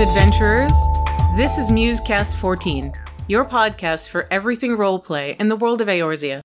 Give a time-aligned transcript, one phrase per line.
[0.00, 0.72] Welcome, adventurers.
[1.36, 2.90] This is Musecast 14,
[3.28, 6.40] your podcast for everything roleplay in the world of Eorzea.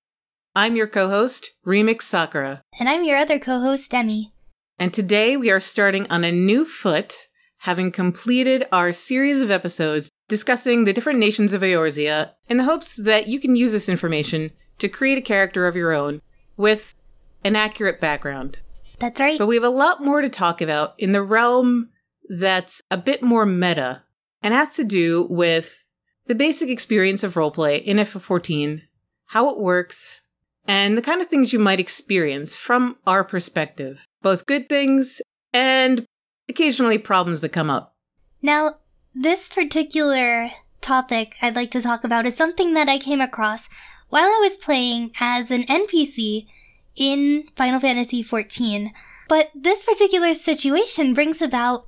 [0.54, 2.62] I'm your co host, Remix Sakura.
[2.78, 4.34] And I'm your other co host, Demi.
[4.77, 7.16] And today we are starting on a new foot,
[7.59, 12.98] having completed our series of episodes discussing the different nations of Eorzea in the hopes
[12.98, 16.22] that you can use this information to create a character of your own
[16.58, 16.94] with
[17.45, 18.58] an accurate background.
[18.99, 19.40] That's right.
[19.40, 21.91] But we have a lot more to talk about in the realm
[22.29, 24.03] that's a bit more meta
[24.41, 25.85] and has to do with
[26.25, 28.81] the basic experience of roleplay in FF14,
[29.27, 30.21] how it works,
[30.67, 35.21] and the kind of things you might experience from our perspective, both good things
[35.53, 36.05] and
[36.49, 37.95] occasionally problems that come up.
[38.41, 38.77] Now,
[39.13, 40.51] this particular
[40.81, 43.70] topic I'd like to talk about is something that I came across
[44.09, 46.48] while I was playing as an NPC
[46.95, 48.91] in Final Fantasy XIV.
[49.27, 51.85] But this particular situation brings about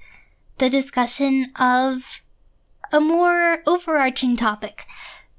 [0.57, 2.23] the discussion of
[2.91, 4.85] a more overarching topic.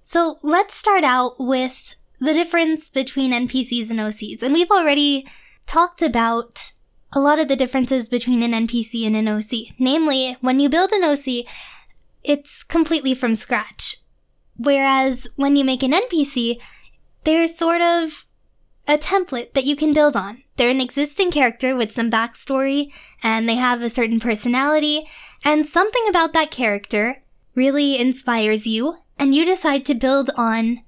[0.02, 4.42] So let's start out with the difference between NPCs and OCs.
[4.42, 5.27] And we've already
[5.66, 6.72] talked about
[7.12, 9.74] a lot of the differences between an NPC and an OC.
[9.78, 11.46] Namely, when you build an OC,
[12.22, 13.98] it's completely from scratch.
[14.56, 16.58] Whereas when you make an NPC,
[17.24, 18.27] there's sort of
[18.86, 20.42] a template that you can build on.
[20.59, 22.92] They're an existing character with some backstory,
[23.23, 25.06] and they have a certain personality,
[25.45, 27.23] and something about that character
[27.55, 30.83] really inspires you, and you decide to build on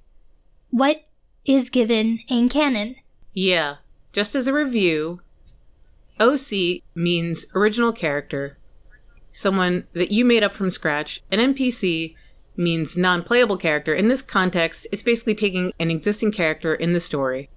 [0.70, 1.04] what
[1.44, 2.96] is given in canon.
[3.32, 3.76] Yeah,
[4.12, 5.20] just as a review,
[6.18, 8.58] OC means original character,
[9.32, 11.22] someone that you made up from scratch.
[11.30, 12.16] An NPC
[12.56, 13.94] means non playable character.
[13.94, 17.50] In this context, it's basically taking an existing character in the story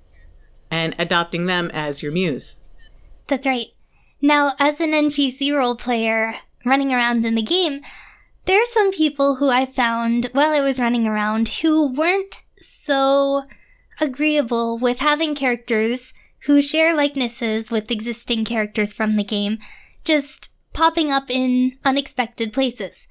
[0.74, 2.56] and adopting them as your muse.
[3.28, 3.68] That's right.
[4.20, 6.34] Now, as an NPC role player
[6.66, 7.82] running around in the game,
[8.46, 13.44] there are some people who I found while I was running around who weren't so
[14.02, 16.12] agreeable with having characters
[16.46, 19.60] who share likenesses with existing characters from the game
[20.04, 23.08] just popping up in unexpected places.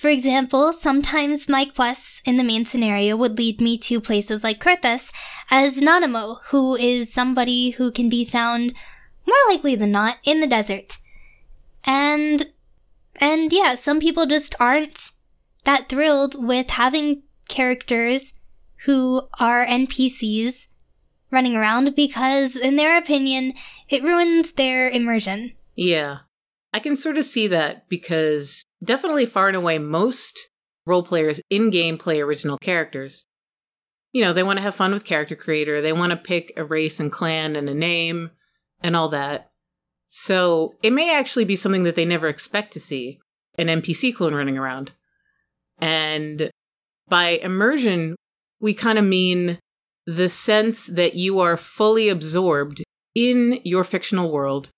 [0.00, 4.58] For example, sometimes my quests in the main scenario would lead me to places like
[4.58, 5.12] Coerthas
[5.50, 8.72] as Nanamo, who is somebody who can be found
[9.26, 10.96] more likely than not in the desert.
[11.84, 12.46] And
[13.16, 15.10] and yeah, some people just aren't
[15.64, 18.32] that thrilled with having characters
[18.86, 20.68] who are NPCs
[21.30, 23.52] running around because, in their opinion,
[23.90, 25.52] it ruins their immersion.
[25.76, 26.20] Yeah.
[26.72, 30.48] I can sort of see that because definitely far and away most
[30.86, 33.26] role players in game play original characters.
[34.12, 36.64] You know, they want to have fun with character creator, they want to pick a
[36.64, 38.30] race and clan and a name
[38.82, 39.50] and all that.
[40.08, 43.20] So it may actually be something that they never expect to see
[43.58, 44.92] an NPC clone running around.
[45.78, 46.50] And
[47.08, 48.16] by immersion,
[48.60, 49.58] we kind of mean
[50.06, 52.82] the sense that you are fully absorbed
[53.14, 54.70] in your fictional world,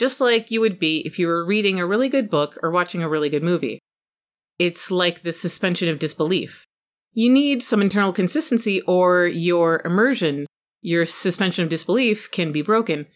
[0.00, 3.02] just like you would be if you were reading a really good book or watching
[3.02, 3.78] a really good movie.
[4.58, 6.64] It's like the suspension of disbelief.
[7.12, 10.46] You need some internal consistency, or your immersion,
[10.80, 13.08] your suspension of disbelief, can be broken.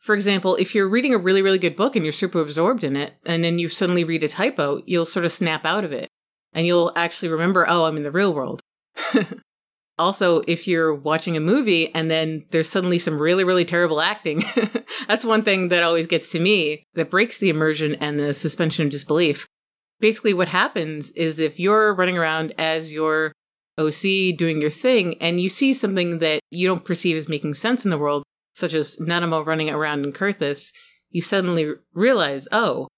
[0.00, 2.96] For example, if you're reading a really, really good book and you're super absorbed in
[2.96, 6.08] it, and then you suddenly read a typo, you'll sort of snap out of it
[6.52, 8.62] and you'll actually remember, oh, I'm in the real world.
[9.98, 14.44] also, if you're watching a movie and then there's suddenly some really, really terrible acting,
[15.08, 18.84] that's one thing that always gets to me that breaks the immersion and the suspension
[18.84, 19.46] of disbelief.
[19.98, 23.32] Basically, what happens is if you're running around as your
[23.78, 27.84] OC doing your thing and you see something that you don't perceive as making sense
[27.84, 30.72] in the world, such as Nanamo running around in Coerthas,
[31.10, 32.88] you suddenly realize, oh,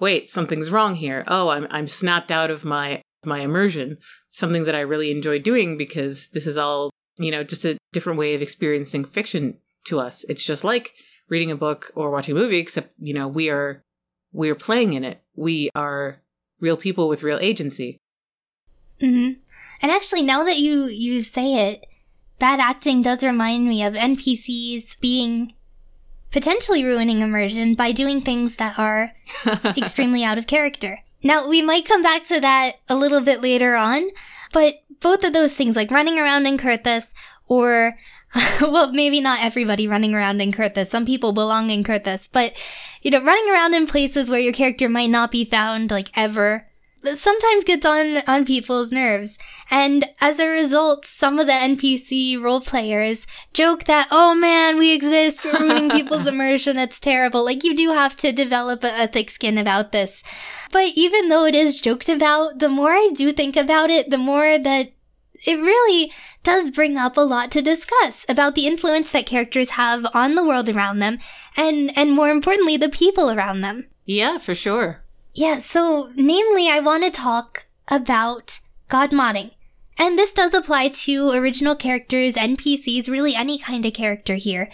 [0.00, 1.22] wait, something's wrong here.
[1.28, 3.98] Oh, I'm I'm snapped out of my my immersion
[4.30, 8.18] something that I really enjoy doing because this is all, you know, just a different
[8.18, 10.24] way of experiencing fiction to us.
[10.28, 10.94] It's just like
[11.28, 13.82] reading a book or watching a movie, except, you know, we are,
[14.32, 15.20] we are playing in it.
[15.34, 16.20] We are
[16.60, 17.98] real people with real agency.
[19.00, 19.40] Mm-hmm.
[19.80, 21.86] And actually, now that you, you say it,
[22.38, 25.54] bad acting does remind me of NPCs being
[26.30, 29.12] potentially ruining immersion by doing things that are
[29.76, 31.00] extremely out of character.
[31.22, 34.10] Now, we might come back to that a little bit later on,
[34.52, 37.12] but both of those things, like running around in Coerthas,
[37.46, 37.98] or,
[38.60, 40.90] well, maybe not everybody running around in Coerthas.
[40.90, 42.52] Some people belong in Coerthas, but,
[43.02, 46.68] you know, running around in places where your character might not be found, like, ever,
[47.14, 49.38] sometimes gets on on people's nerves.
[49.70, 54.92] And as a result, some of the NPC role players joke that, "Oh man, we
[54.92, 56.76] exist, we're ruining people's immersion.
[56.76, 60.22] It's terrible." Like you do have to develop a, a thick skin about this.
[60.70, 64.18] But even though it is joked about, the more I do think about it, the
[64.18, 64.92] more that
[65.46, 66.12] it really
[66.42, 70.44] does bring up a lot to discuss about the influence that characters have on the
[70.44, 71.18] world around them
[71.56, 73.86] and and more importantly the people around them.
[74.04, 75.04] Yeah, for sure.
[75.34, 79.52] Yeah, so namely I want to talk about god modding.
[79.98, 84.70] And this does apply to original characters, NPCs, really any kind of character here.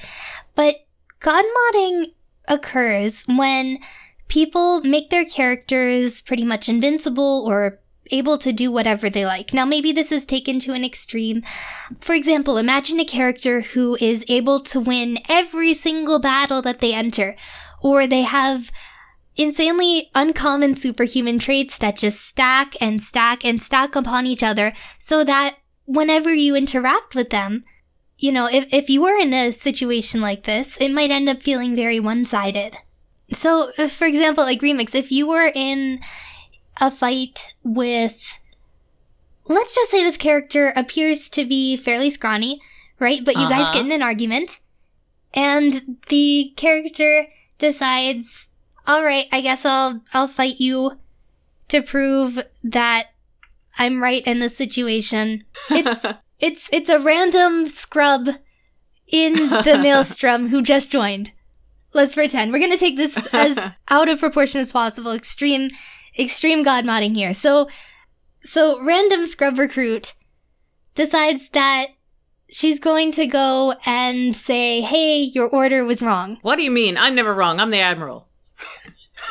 [0.55, 0.87] But
[1.21, 2.13] god modding
[2.47, 3.79] occurs when
[4.29, 7.81] people make their characters pretty much invincible or
[8.11, 9.55] able to do whatever they like.
[9.55, 11.43] Now, maybe this is taken to an extreme.
[12.01, 16.95] For example, imagine a character who is able to win every single battle that they
[16.95, 17.37] enter,
[17.81, 18.71] or they have
[19.37, 25.25] insanely uncommon superhuman traits that just stack and stack and stack upon each other so
[25.25, 25.57] that
[25.87, 27.65] whenever you interact with them,
[28.17, 31.43] you know, if, if you were in a situation like this, it might end up
[31.43, 32.77] feeling very one sided.
[33.35, 36.01] So, uh, for example, like Remix, if you were in
[36.81, 38.39] a fight with,
[39.47, 42.61] let's just say this character appears to be fairly scrawny,
[42.99, 43.25] right?
[43.25, 43.63] But you uh-huh.
[43.63, 44.61] guys get in an argument,
[45.33, 47.27] and the character
[47.59, 48.51] decides,
[48.87, 50.99] all right, I guess I'll I'll fight you
[51.69, 53.09] to prove that
[53.79, 55.45] I'm right in this situation.
[55.71, 56.05] It's
[56.39, 58.29] it's it's a random scrub
[59.09, 61.33] in the maelstrom who just joined.
[61.95, 62.53] Let's pretend.
[62.53, 65.13] We're gonna take this as out of proportion as possible.
[65.13, 65.71] Extreme
[66.19, 67.33] extreme god modding here.
[67.33, 67.69] So,
[68.45, 70.15] so random scrub recruit
[70.95, 71.87] decides that
[72.51, 76.97] she's going to go and say, "Hey, your order was wrong." What do you mean?
[76.99, 77.61] I'm never wrong.
[77.61, 78.29] I'm the admiral.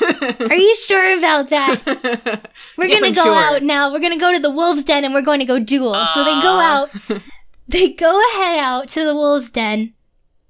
[0.01, 1.81] Are you sure about that?
[2.77, 3.35] We're yes, gonna I'm go sure.
[3.35, 3.91] out now.
[3.91, 5.93] We're gonna go to the wolves' den and we're going to go duel.
[5.93, 6.13] Uh...
[6.13, 6.89] So they go out.
[7.67, 9.93] they go ahead out to the wolves' den,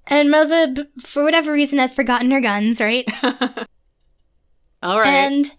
[0.08, 2.80] and Mother, for whatever reason, has forgotten her guns.
[2.80, 3.06] Right.
[4.84, 5.08] All right.
[5.08, 5.52] And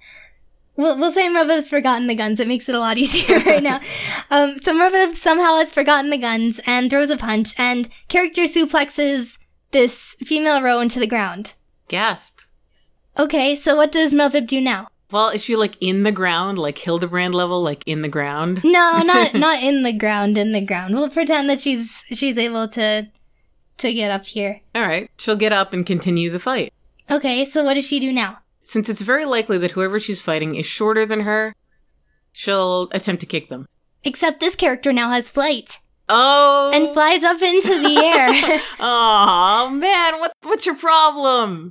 [0.76, 2.40] We'll, we'll say Merlwyb's forgotten the guns.
[2.40, 3.80] It makes it a lot easier right now.
[4.30, 9.38] Um, so Merlwyb somehow has forgotten the guns and throws a punch, and character suplexes
[9.70, 11.52] this female Roe into the ground.
[11.86, 12.40] Gasp.
[13.16, 14.88] Okay, so what does Merlwyb do now?
[15.12, 18.62] Well, is she like in the ground, like Hildibrand level, like in the ground?
[18.64, 20.36] No, not not in the ground.
[20.36, 20.94] In the ground.
[20.94, 23.08] We'll pretend that she's she's able to
[23.78, 24.60] to get up here.
[24.74, 26.72] All right, she'll get up and continue the fight.
[27.10, 28.38] Okay, so what does she do now?
[28.62, 31.54] Since it's very likely that whoever she's fighting is shorter than her,
[32.32, 33.66] she'll attempt to kick them.
[34.04, 35.78] Except this character now has flight.
[36.08, 36.70] Oh.
[36.74, 38.60] And flies up into the air.
[38.80, 41.70] oh man, what what's your problem?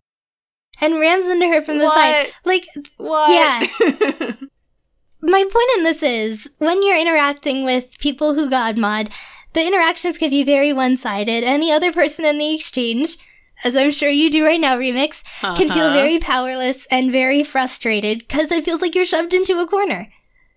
[0.82, 1.94] And rams into her from the what?
[1.94, 2.34] side.
[2.44, 2.66] Like
[2.98, 3.30] what?
[3.30, 4.32] Yeah.
[5.22, 9.10] My point in this is when you're interacting with people who god mod,
[9.54, 13.18] the interactions can be very one-sided, and the other person in the exchange
[13.64, 15.56] as I'm sure you do right now, Remix, uh-huh.
[15.56, 15.94] can feel uh-huh.
[15.94, 20.10] very powerless and very frustrated because it feels like you're shoved into a corner.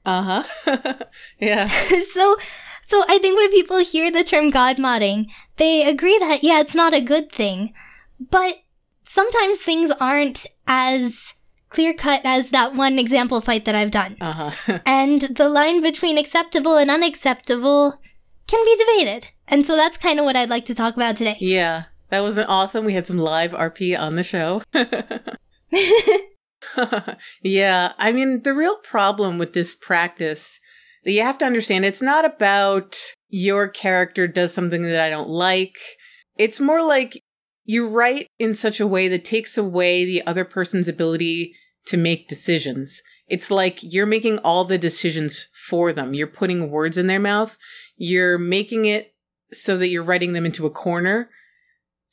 [0.04, 0.94] Uh huh.
[1.38, 1.68] yeah.
[2.12, 2.36] so,
[2.86, 5.26] so I think when people hear the term God modding,
[5.56, 7.72] they agree that yeah, it's not a good thing,
[8.18, 8.58] but
[9.04, 11.34] sometimes things aren't as
[11.68, 14.16] clear cut as that one example fight that I've done.
[14.20, 14.78] Uh-huh.
[14.86, 18.00] and the line between acceptable and unacceptable
[18.46, 19.28] can be debated.
[19.48, 21.36] And so that's kind of what I'd like to talk about today.
[21.40, 21.84] Yeah.
[22.10, 22.84] That was an awesome.
[22.84, 24.62] We had some live RP on the show.
[27.42, 30.60] yeah, I mean, the real problem with this practice
[31.04, 32.96] that you have to understand, it's not about
[33.28, 35.76] your character does something that I don't like.
[36.38, 37.22] It's more like
[37.64, 41.54] you write in such a way that takes away the other person's ability
[41.86, 43.02] to make decisions.
[43.28, 46.14] It's like you're making all the decisions for them.
[46.14, 47.58] You're putting words in their mouth.
[47.96, 49.14] You're making it
[49.52, 51.30] so that you're writing them into a corner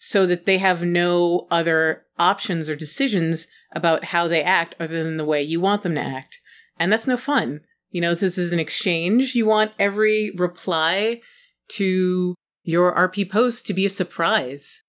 [0.05, 5.15] so that they have no other options or decisions about how they act other than
[5.15, 6.41] the way you want them to act.
[6.77, 7.61] And that's no fun.
[7.89, 9.33] You know, this is an exchange.
[9.33, 11.21] You want every reply
[11.69, 14.81] to your RP post to be a surprise.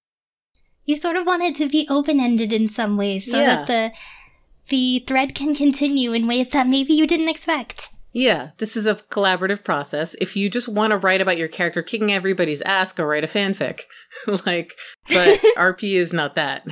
[0.84, 3.46] You sort of want it to be open ended in some ways so yeah.
[3.46, 3.92] that the
[4.68, 7.90] the thread can continue in ways that maybe you didn't expect.
[8.14, 10.14] Yeah, this is a collaborative process.
[10.20, 13.26] If you just want to write about your character kicking everybody's ass, go write a
[13.26, 13.80] fanfic.
[14.46, 14.72] like,
[15.08, 16.64] but RP is not that.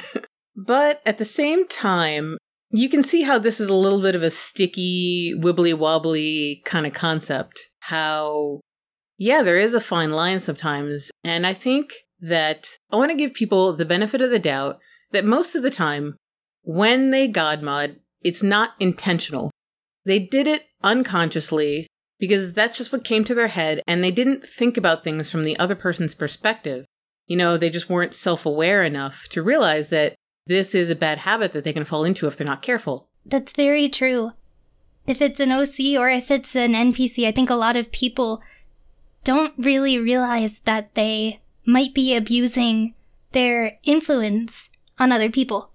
[0.57, 2.39] but at the same time,
[2.71, 6.87] you can see how this is a little bit of a sticky, wibbly wobbly kind
[6.87, 7.61] of concept.
[7.81, 8.61] How,
[9.19, 11.11] yeah, there is a fine line sometimes.
[11.25, 14.79] And I think that I want to give people the benefit of the doubt
[15.11, 16.17] that most of the time,
[16.63, 19.51] when they godmod, it's not intentional
[20.05, 21.87] They did it unconsciously
[22.19, 25.45] because that's just what came to their head and they didn't think about things from
[25.45, 26.85] the other person's perspective.
[27.27, 30.15] You know, they just weren't self aware enough to realize that
[30.47, 33.09] this is a bad habit that they can fall into if they're not careful.
[33.25, 34.33] That's very true.
[35.07, 38.43] If it's an OC or if it's an NPC, I think a lot of people
[39.25, 42.95] don't really realize that they might be abusing
[43.33, 45.71] their influence on other people.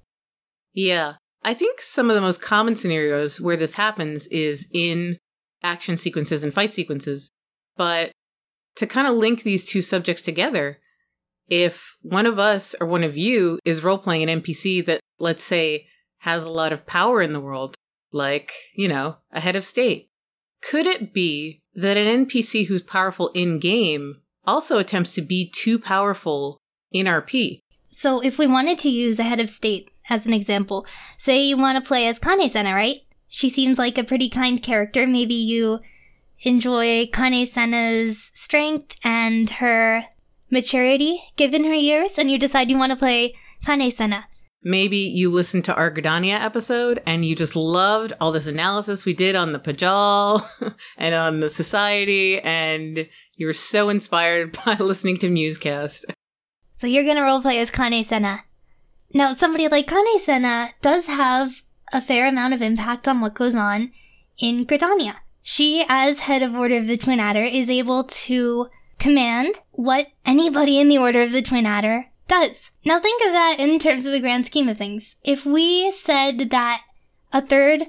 [0.74, 1.16] Yeah.
[1.48, 5.18] I think some of the most common scenarios where this happens is in
[5.64, 7.32] action sequences and fight sequences.
[7.78, 8.12] But
[8.76, 10.80] to kind of link these two subjects together,
[11.48, 15.46] if one of us or one of you is role playing an NPC that, let's
[15.46, 15.88] say,
[16.18, 17.76] has a lot of power in the world,
[18.12, 20.10] like, you know, a head of state,
[20.62, 25.80] could it be that an NPC who's powerful in game also attempts to be too
[25.80, 26.58] powerful
[26.92, 27.62] in RP?
[27.90, 30.86] So, if we wanted to use a head of state as an example,
[31.18, 33.02] say you want to play as Kan-E-Senna, right?
[33.28, 35.06] She seems like a pretty kind character.
[35.06, 35.80] Maybe you
[36.42, 40.06] enjoy Kan-E-Senna's strength and her
[40.50, 43.36] maturity given her years, and you decide you want to play
[43.66, 44.28] Kan-E-Senna.
[44.64, 49.14] Maybe you listened to our Gridania episode and you just loved all this analysis we
[49.14, 50.46] did on the Padjal
[50.98, 56.06] and on the society, and you were so inspired by listening to Musecast.
[56.74, 58.44] So you're gonna roleplay as Kan-E-Senna.
[59.14, 63.92] Now, somebody like Kan-E-Senna does have a fair amount of impact on what goes on
[64.38, 65.16] in Gridania.
[65.42, 68.68] She, as head of Order of the Twin Adder, is able to
[69.00, 72.72] command what anybody in the Order of the Twin Adder does.
[72.84, 75.16] Now think of that in terms of the grand scheme of things.
[75.24, 76.82] If we said that
[77.32, 77.84] a third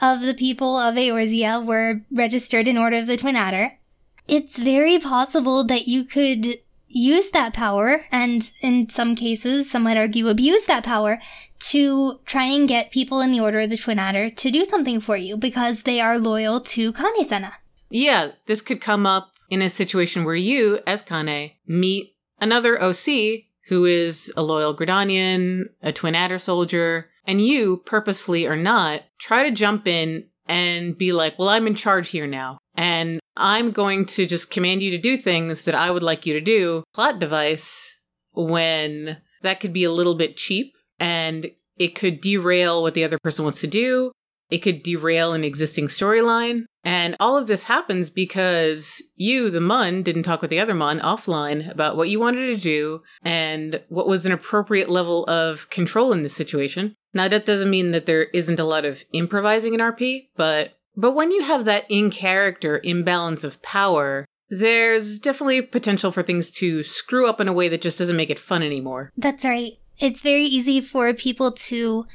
[0.00, 3.78] of the people of Eorzea were registered in Order of the Twin Adder,
[4.26, 6.58] it's very possible that you could
[6.88, 11.18] use that power, and in some cases, some might argue abuse that power,
[11.60, 15.00] to try and get people in the Order of the Twin Adder to do something
[15.00, 17.54] for you because they are loyal to Kan-E-Senna.
[17.90, 23.44] Yeah, this could come up in a situation where you, as Kane, meet another OC
[23.68, 29.42] who is a loyal Gridanian, a Twin Adder soldier, and you, purposefully or not, try
[29.42, 32.58] to jump in and be like, well, I'm in charge here now.
[32.78, 36.32] And I'm going to just command you to do things that I would like you
[36.34, 36.84] to do.
[36.94, 37.92] Plot device
[38.32, 43.18] when that could be a little bit cheap and it could derail what the other
[43.18, 44.12] person wants to do.
[44.50, 46.64] It could derail an existing storyline.
[46.84, 51.00] And all of this happens because you, the Mun, didn't talk with the other Mun
[51.00, 56.12] offline about what you wanted to do and what was an appropriate level of control
[56.12, 56.94] in this situation.
[57.12, 61.12] Now, that doesn't mean that there isn't a lot of improvising in RP, but but
[61.12, 66.82] when you have that in character imbalance of power, there's definitely potential for things to
[66.82, 69.12] screw up in a way that just doesn't make it fun anymore.
[69.16, 69.78] That's right.
[70.00, 72.06] It's very easy for people to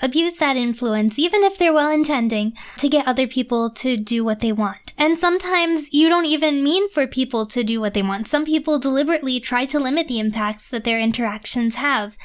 [0.00, 4.40] abuse that influence, even if they're well intending, to get other people to do what
[4.40, 4.92] they want.
[4.96, 8.28] And sometimes you don't even mean for people to do what they want.
[8.28, 12.16] Some people deliberately try to limit the impacts that their interactions have.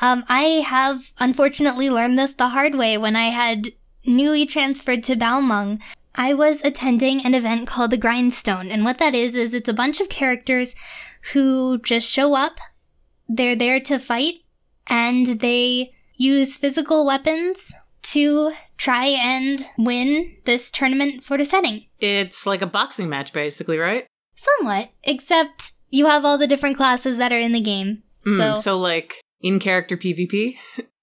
[0.00, 3.68] Um, I have unfortunately learned this the hard way when I had
[4.06, 5.80] newly transferred to Balmung,
[6.14, 8.70] I was attending an event called the Grindstone.
[8.70, 10.74] And what that is, is it's a bunch of characters
[11.32, 12.58] who just show up.
[13.28, 14.36] They're there to fight
[14.86, 21.86] and they use physical weapons to try and win this tournament sort of setting.
[21.98, 24.06] It's like a boxing match, basically, right?
[24.36, 28.02] Somewhat, except you have all the different classes that are in the game.
[28.26, 30.56] Mm, so, so like in character PvP?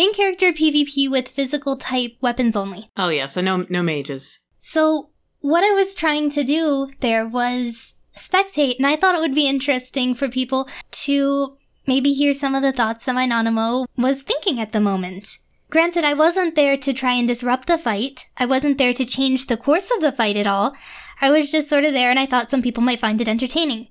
[0.00, 2.90] in character PvP with physical type weapons only.
[2.96, 4.40] Oh yeah, so no no mages.
[4.58, 9.34] So what I was trying to do there was spectate, and I thought it would
[9.34, 10.68] be interesting for people
[11.06, 15.38] to maybe hear some of the thoughts that my Nanamo was thinking at the moment.
[15.70, 18.24] Granted, I wasn't there to try and disrupt the fight.
[18.36, 20.74] I wasn't there to change the course of the fight at all.
[21.20, 23.86] I was just sort of there and I thought some people might find it entertaining.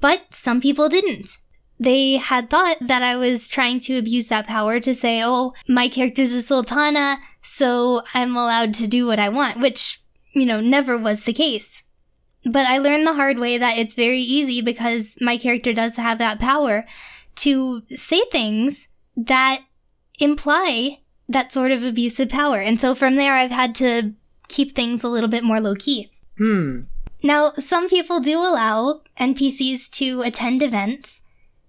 [0.00, 1.36] But some people didn't
[1.78, 5.88] they had thought that I was trying to abuse that power to say, oh, my
[5.88, 10.00] character's a sultana, so I'm allowed to do what I want, which,
[10.32, 11.82] you know, never was the case.
[12.44, 16.18] But I learned the hard way that it's very easy because my character does have
[16.18, 16.86] that power
[17.36, 19.62] to say things that
[20.18, 22.58] imply that sort of abusive power.
[22.58, 24.12] And so from there, I've had to
[24.48, 26.10] keep things a little bit more low key.
[26.38, 26.82] Hmm.
[27.22, 31.22] Now, some people do allow NPCs to attend events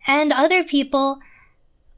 [0.08, 1.20] and other people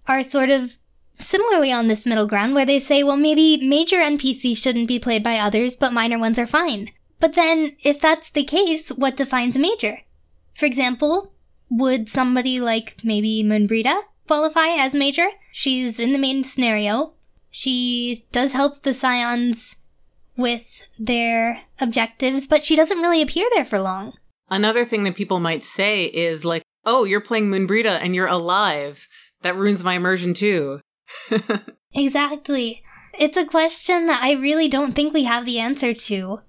[0.07, 0.77] are sort of
[1.19, 5.23] similarly on this middle ground where they say, well, maybe major NPCs shouldn't be played
[5.23, 6.91] by others, but minor ones are fine.
[7.19, 9.99] But then, if that's the case, what defines a major?
[10.53, 11.33] For example,
[11.69, 15.27] would somebody like maybe Moenbryda qualify as major?
[15.51, 17.13] She's in the main scenario.
[17.51, 19.75] She does help the Scions
[20.37, 24.13] with their objectives, but she doesn't really appear there for long.
[24.49, 29.07] Another thing that people might say is like, oh, you're playing Moenbryda and you're alive.
[29.43, 30.81] That ruins my immersion too.
[31.93, 32.83] exactly.
[33.17, 36.41] It's a question that I really don't think we have the answer to.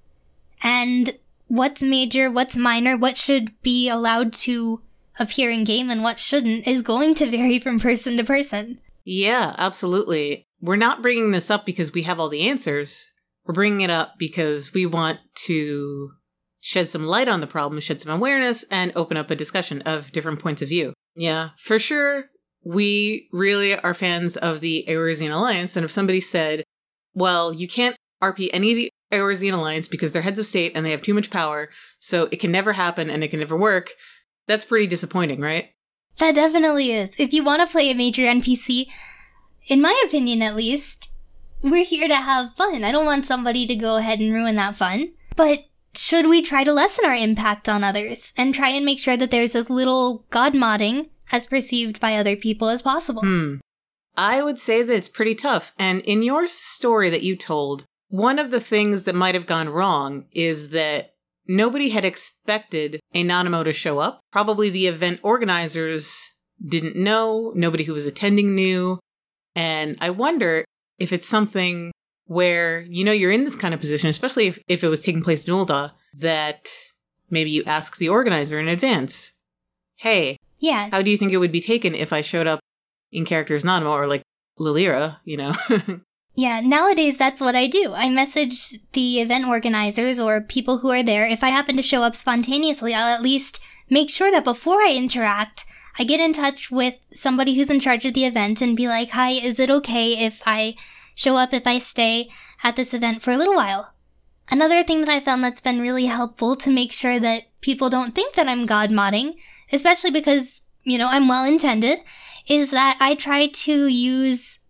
[0.62, 4.80] And what's major, what's minor, what should be allowed to
[5.18, 8.80] appear in game and what shouldn't is going to vary from person to person.
[9.04, 10.46] Yeah, absolutely.
[10.60, 13.06] We're not bringing this up because we have all the answers.
[13.44, 16.12] We're bringing it up because we want to
[16.60, 20.12] shed some light on the problem, shed some awareness, and open up a discussion of
[20.12, 20.92] different points of view.
[21.14, 22.26] Yeah, for sure.
[22.64, 26.62] We really are fans of the Eorzean Alliance, and if somebody said,
[27.14, 30.84] well, you can't RP any of the Eorzean Alliance because they're heads of state and
[30.84, 33.90] they have too much power, so it can never happen and it can never work,
[34.46, 35.70] that's pretty disappointing, right?
[36.18, 37.14] That definitely is.
[37.18, 38.88] If you want to play a major NPC,
[39.68, 41.12] in my opinion at least,
[41.62, 42.84] we're here to have fun.
[42.84, 45.12] I don't want somebody to go ahead and ruin that fun.
[45.36, 45.60] But
[45.94, 49.30] should we try to lessen our impact on others and try and make sure that
[49.30, 53.22] there's as little god modding as perceived by other people as possible?
[53.22, 53.56] Hmm.
[54.16, 55.72] I would say that it's pretty tough.
[55.78, 59.68] And in your story that you told, one of the things that might have gone
[59.68, 61.14] wrong is that
[61.46, 64.20] nobody had expected a Nanamo to show up.
[64.32, 66.18] Probably the event organizers
[66.64, 68.98] didn't know, nobody who was attending knew.
[69.54, 70.64] And I wonder
[70.98, 71.92] if it's something
[72.30, 75.20] where you know you're in this kind of position, especially if, if it was taking
[75.20, 76.68] place in Ul'dah, that
[77.28, 79.32] maybe you ask the organizer in advance,
[79.96, 82.60] hey, yeah, how do you think it would be taken if I showed up
[83.10, 84.22] in characters Nanamo or like
[84.60, 85.54] Lilira, you know?
[86.36, 87.94] yeah, nowadays that's what I do.
[87.96, 91.26] I message the event organizers or people who are there.
[91.26, 94.94] If I happen to show up spontaneously, I'll at least make sure that before I
[94.96, 95.64] interact,
[95.98, 99.10] I get in touch with somebody who's in charge of the event and be like,
[99.10, 100.76] hi, is it okay if I
[101.20, 102.30] show up if I stay
[102.64, 103.92] at this event for a little while.
[104.50, 108.14] Another thing that I found that's been really helpful to make sure that people don't
[108.14, 109.34] think that I'm god modding,
[109.70, 112.00] especially because, you know, I'm well intended,
[112.48, 114.60] is that I try to use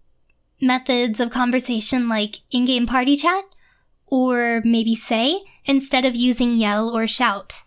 [0.61, 3.45] methods of conversation like in game party chat
[4.07, 7.63] or maybe say instead of using yell or shout.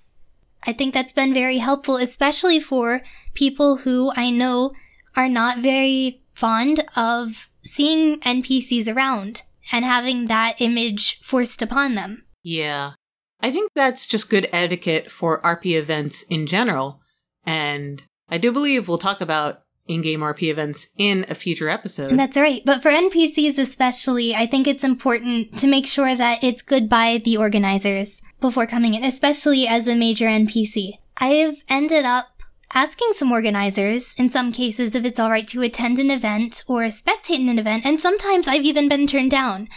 [0.68, 3.02] I think that's been very helpful, especially for
[3.34, 4.74] people who I know
[5.16, 12.26] are not very fond of seeing NPCs around and having that image forced upon them.
[12.44, 12.94] Yeah.
[13.40, 17.02] I think that's just good etiquette for RP events in general.
[17.46, 22.18] And I do believe we'll talk about in game RP events in a future episode.
[22.18, 22.62] That's right.
[22.66, 27.22] But for NPCs especially, I think it's important to make sure that it's good by
[27.24, 31.00] the organizers before coming in, especially as a major NPC.
[31.18, 32.28] I've ended up
[32.74, 37.40] asking some organizers, in some cases, if it's alright to attend an event or spectate
[37.40, 39.70] in an event, and sometimes I've even been turned down.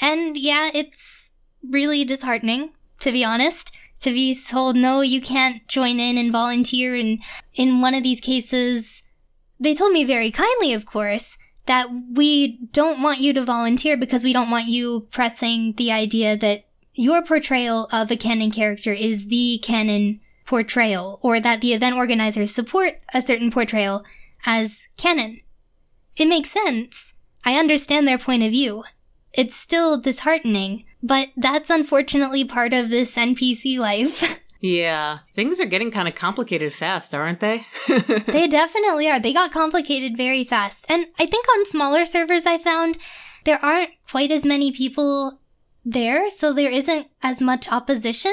[0.00, 1.32] And yeah, it's
[1.68, 6.94] really disheartening, to be honest, to be told, no, you can't join in and volunteer.
[6.94, 7.22] And
[7.54, 9.02] in one of these cases,
[9.58, 11.36] they told me very kindly, of course,
[11.66, 16.36] that we don't want you to volunteer because we don't want you pressing the idea
[16.36, 21.96] that your portrayal of a canon character is the canon portrayal or that the event
[21.96, 24.04] organizers support a certain portrayal
[24.44, 25.40] as canon.
[26.16, 27.14] It makes sense.
[27.44, 28.84] I understand their point of view.
[29.32, 34.40] It's still disheartening, but that's unfortunately part of this NPC life.
[34.64, 37.66] Yeah, things are getting kind of complicated fast, aren't they?
[37.86, 39.20] they definitely are.
[39.20, 40.86] They got complicated very fast.
[40.88, 42.96] And I think on smaller servers, I found
[43.44, 45.38] there aren't quite as many people
[45.84, 48.32] there, so there isn't as much opposition,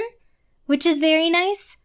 [0.67, 1.75] which is very nice.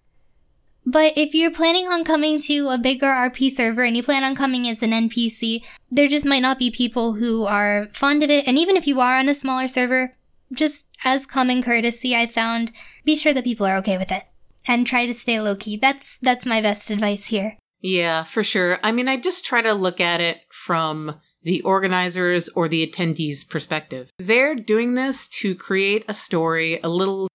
[0.87, 4.37] But if you're planning on coming to a bigger RP server and you plan on
[4.37, 8.47] coming as an NPC, there just might not be people who are fond of it.
[8.47, 10.15] And even if you are on a smaller server,
[10.55, 12.71] just as common courtesy, I found,
[13.05, 14.25] be sure that people are okay with it
[14.65, 15.77] and try to stay low key.
[15.77, 17.59] That's that's my best advice here.
[17.81, 18.79] Yeah, for sure.
[18.85, 23.49] I mean, I just try to look at it from the organizers or the attendees'
[23.49, 24.11] perspective.
[24.19, 27.29] They're doing this to create a story, a little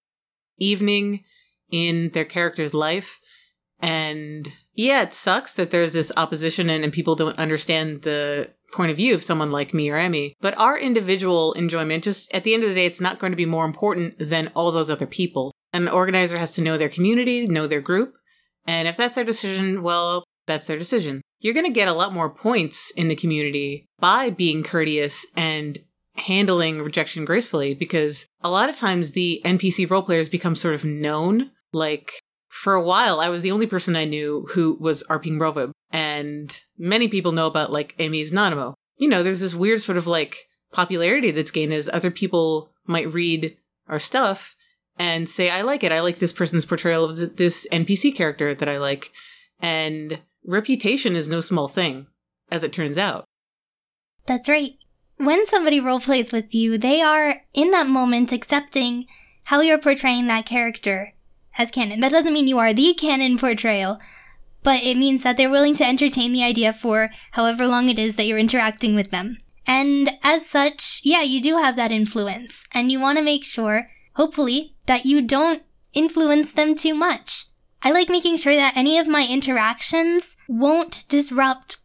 [0.58, 1.26] evening
[1.70, 3.21] in their character's life
[3.82, 8.92] and yeah, it sucks that there's this opposition and, and people don't understand the point
[8.92, 10.36] of view of someone like me or Emmy.
[10.40, 13.38] But our individual enjoyment, just at the end of the day, it's not going to
[13.38, 15.54] be more important than all those other people.
[15.74, 18.14] An organizer has to know their community, know their group.
[18.66, 21.22] And if that's their decision, well, that's their decision.
[21.40, 25.78] You're going to get a lot more points in the community by being courteous and
[26.16, 30.86] handling rejection gracefully because a lot of times the NPC role players become sort of
[30.86, 31.52] known.
[31.74, 32.12] Like,
[32.52, 36.56] for a while, I was the only person I knew who was RPing Merlwyb, and
[36.78, 38.74] many people know about like Amy's Nanamo.
[38.98, 43.12] You know, there's this weird sort of like popularity that's gained as other people might
[43.12, 44.56] read our stuff
[45.00, 45.94] and say, I like it.
[45.94, 49.12] I like this person's portrayal of th- this NPC character that I like.
[49.62, 52.08] And reputation is no small thing,
[52.52, 53.24] as it turns out.
[54.26, 54.74] That's right.
[55.16, 59.06] When somebody role plays with you, they are in that moment accepting
[59.46, 61.14] how you're portraying that character
[61.58, 62.00] as canon.
[62.00, 64.00] That doesn't mean you are the canon portrayal,
[64.64, 68.16] but it means that they're willing to entertain the idea for however long it is
[68.16, 69.38] that you're interacting with them.
[69.68, 73.90] And as such, yeah, you do have that influence, and you want to make sure,
[74.16, 77.46] hopefully, that you don't influence them too much.
[77.84, 81.78] I like making sure that any of my interactions won't disrupt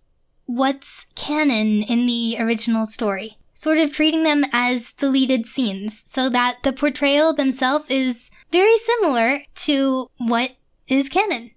[0.45, 3.39] what's canon in the original story.
[3.55, 9.43] Sort of treating them as deleted scenes so that the portrayal themselves is very similar
[9.55, 10.53] to what
[10.89, 11.51] is canon.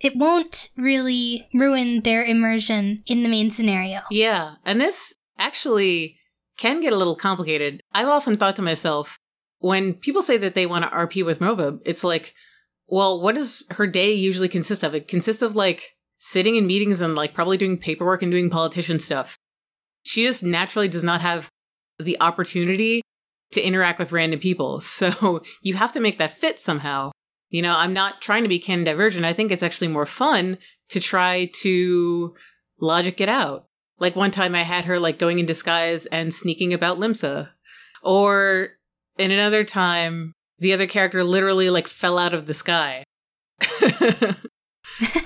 [0.00, 4.00] It won't really ruin their immersion in the main scenario.
[4.10, 6.18] Yeah, and this actually
[6.58, 7.80] can get a little complicated.
[7.92, 9.16] I've often thought to myself,
[9.58, 12.34] when people say that they want to RP with Merlwyb, it's like,
[12.88, 14.94] well, what does her day usually consist of?
[14.94, 18.98] It consists of like sitting in meetings and like probably doing paperwork and doing politician
[18.98, 19.36] stuff.
[20.02, 21.48] She just naturally does not have
[21.98, 23.02] the opportunity
[23.52, 24.80] to interact with random people.
[25.02, 27.10] So you have to make that fit somehow.
[27.50, 29.24] You know, I'm not trying to be canon divergent.
[29.24, 30.58] I think it's actually more fun
[30.90, 32.34] to try to
[32.80, 33.66] logic it out.
[33.98, 37.50] Like one time I had her like going in disguise and sneaking about Limsa.
[38.02, 38.70] Or
[39.18, 43.04] in another time, the other character literally like fell out of the sky.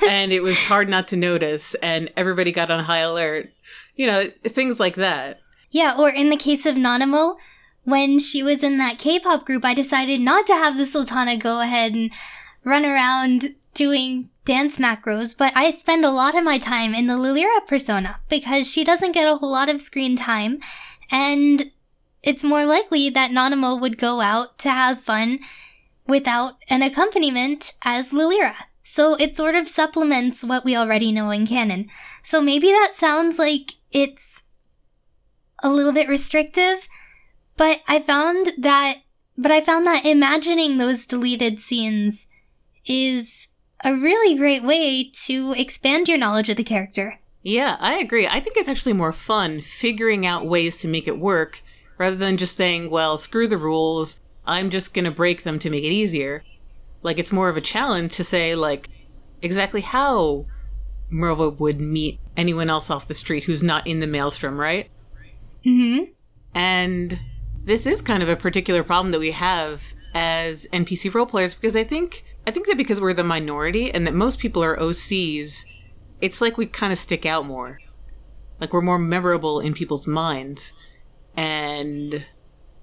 [0.09, 3.51] and it was hard not to notice and everybody got on high alert
[3.95, 7.37] you know things like that yeah or in the case of nanamo
[7.87, 11.61] when she was in that k-pop group i decided not to have the sultana go
[11.61, 12.11] ahead and
[12.65, 17.15] run around doing dance macros but i spend a lot of my time in the
[17.15, 20.59] lilira persona because she doesn't get a whole lot of screen time
[21.11, 21.73] and
[22.23, 25.39] it's more likely that nanamo would go out to have fun
[26.07, 28.57] without an accompaniment as lilira
[28.89, 31.89] so it sort of supplements what we already know in canon.
[32.23, 34.45] So maybe that sounds like it's
[35.61, 36.87] a little bit restrictive,
[37.57, 38.99] but I found that
[39.39, 42.27] but I found that imagining those deleted scenes
[42.87, 43.49] is
[43.85, 47.21] a really great way to expand your knowledge of the character.
[47.43, 48.27] Yeah, I agree.
[48.27, 51.63] I think it's actually more fun figuring out ways to make it work
[51.99, 54.21] rather than just saying, well, screw the rules.
[54.47, 56.43] I'm just going to break them to make it easier.
[57.03, 58.89] Like it's more of a challenge to say like
[59.43, 60.47] exactly how
[61.13, 64.91] Merlwyb would meet anyone else off the street who's not in the maelstrom, right?
[65.65, 66.11] Mm-hmm.
[66.55, 67.19] And
[67.67, 69.83] this is kind of a particular problem that we have
[70.15, 74.07] as NPC role players because I think I think that because we're the minority and
[74.07, 75.65] that most people are OCs,
[76.21, 77.81] it's like we kind of stick out more.
[78.61, 80.73] Like we're more memorable in people's minds.
[81.37, 82.25] And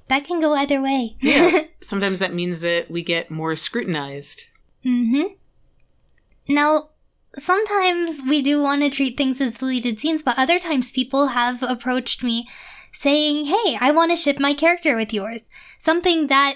[0.10, 1.15] that can go either way.
[1.22, 1.62] yeah.
[1.82, 4.43] Sometimes that means that we get more scrutinized.
[4.86, 5.34] Mm-hmm.
[6.50, 6.89] Now,
[7.38, 11.63] sometimes we do want to treat things as deleted scenes, but other times people have
[11.63, 12.48] approached me
[12.94, 15.50] saying, Hey, I want to ship my character with yours.
[15.78, 16.56] Something that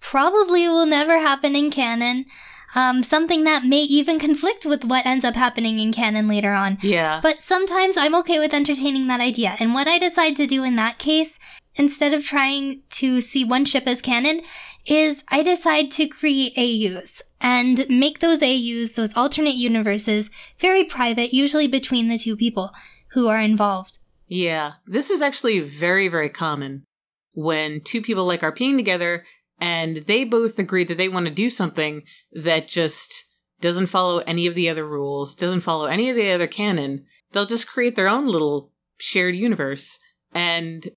[0.00, 2.26] probably will never happen in canon.
[2.72, 6.78] Um, something that may even conflict with what ends up happening in canon later on.
[6.82, 7.18] Yeah.
[7.20, 9.56] But sometimes I'm okay with entertaining that idea.
[9.58, 11.36] And what I decide to do in that case
[11.74, 14.42] instead of trying to see one ship as canon,
[14.86, 21.32] is I decide to create AUs and make those AUs, those alternate universes, very private,
[21.32, 22.72] usually between the two people
[23.12, 23.98] who are involved.
[24.30, 26.84] Yeah, this is actually very, very common
[27.32, 29.24] when two people like are peeing together
[29.58, 33.24] and they both agree that they want to do something that just
[33.60, 37.06] doesn't follow any of the other rules, doesn't follow any of the other canon.
[37.32, 39.98] They'll just create their own little shared universe.
[40.32, 40.92] And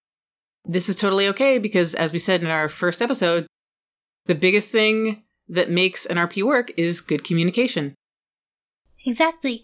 [0.64, 3.48] this is totally okay because, as we said in our first episode,
[4.28, 7.96] the biggest thing that makes an RP work is good communication.
[9.08, 9.64] Exactly.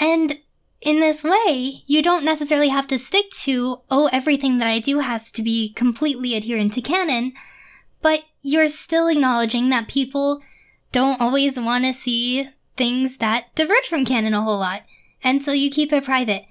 [0.00, 0.40] And
[0.80, 5.00] in this way, you don't necessarily have to stick to, oh, everything that I do
[5.00, 7.34] has to be completely adherent to canon,
[8.00, 10.42] but you're still acknowledging that people
[10.92, 14.82] don't always want to see things that diverge from canon a whole lot.
[15.22, 16.46] And so you keep it private.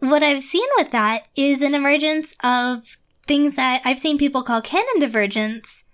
[0.00, 4.60] What I've seen with that is an emergence of things that I've seen people call
[4.60, 5.84] canon divergence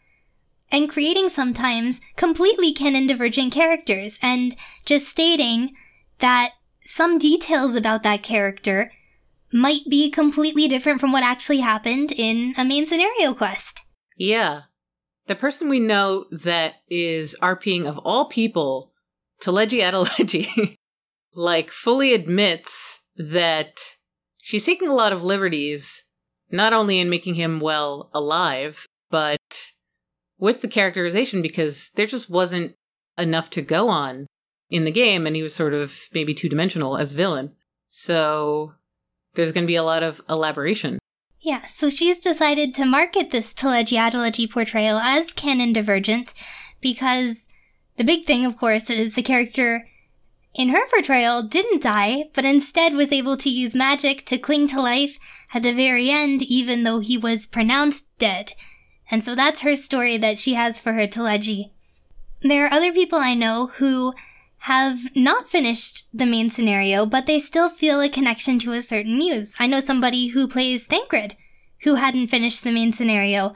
[0.72, 5.74] and creating sometimes completely canon divergent characters and just stating
[6.18, 6.54] that
[6.88, 8.90] some details about that character
[9.52, 13.82] might be completely different from what actually happened in a main scenario quest.
[14.16, 14.62] Yeah.
[15.26, 18.94] The person we know that is RPing of all people,
[19.42, 20.76] Teledji Adeledji,
[21.34, 23.78] like fully admits that
[24.40, 26.04] she's taking a lot of liberties
[26.50, 29.68] not only in making him well alive, but
[30.38, 32.74] with the characterization because there just wasn't
[33.18, 34.26] enough to go on
[34.70, 37.52] in the game, and he was sort of maybe two dimensional as villain.
[37.88, 38.74] So
[39.34, 40.98] there's going to be a lot of elaboration.
[41.40, 46.34] Yeah, so she's decided to market this Telegiatology portrayal as canon divergent
[46.80, 47.48] because
[47.96, 49.86] the big thing, of course, is the character
[50.54, 54.80] in her portrayal didn't die, but instead was able to use magic to cling to
[54.80, 55.18] life
[55.54, 58.52] at the very end, even though he was pronounced dead.
[59.10, 61.70] And so that's her story that she has for her Teledji.
[62.42, 64.14] There are other people I know who
[64.62, 69.16] have not finished the main scenario, but they still feel a connection to a certain
[69.16, 69.54] muse.
[69.58, 71.36] I know somebody who plays Thancred
[71.82, 73.54] who hadn't finished the main scenario.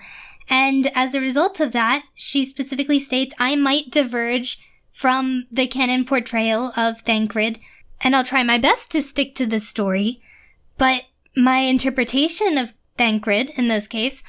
[0.48, 4.58] And as a result of that, she specifically states, I might diverge
[4.90, 7.58] from the canon portrayal of Thancred,
[8.00, 10.20] and I'll try my best to stick to the story,
[10.76, 11.04] but
[11.36, 14.22] my interpretation of Thancred, in this case,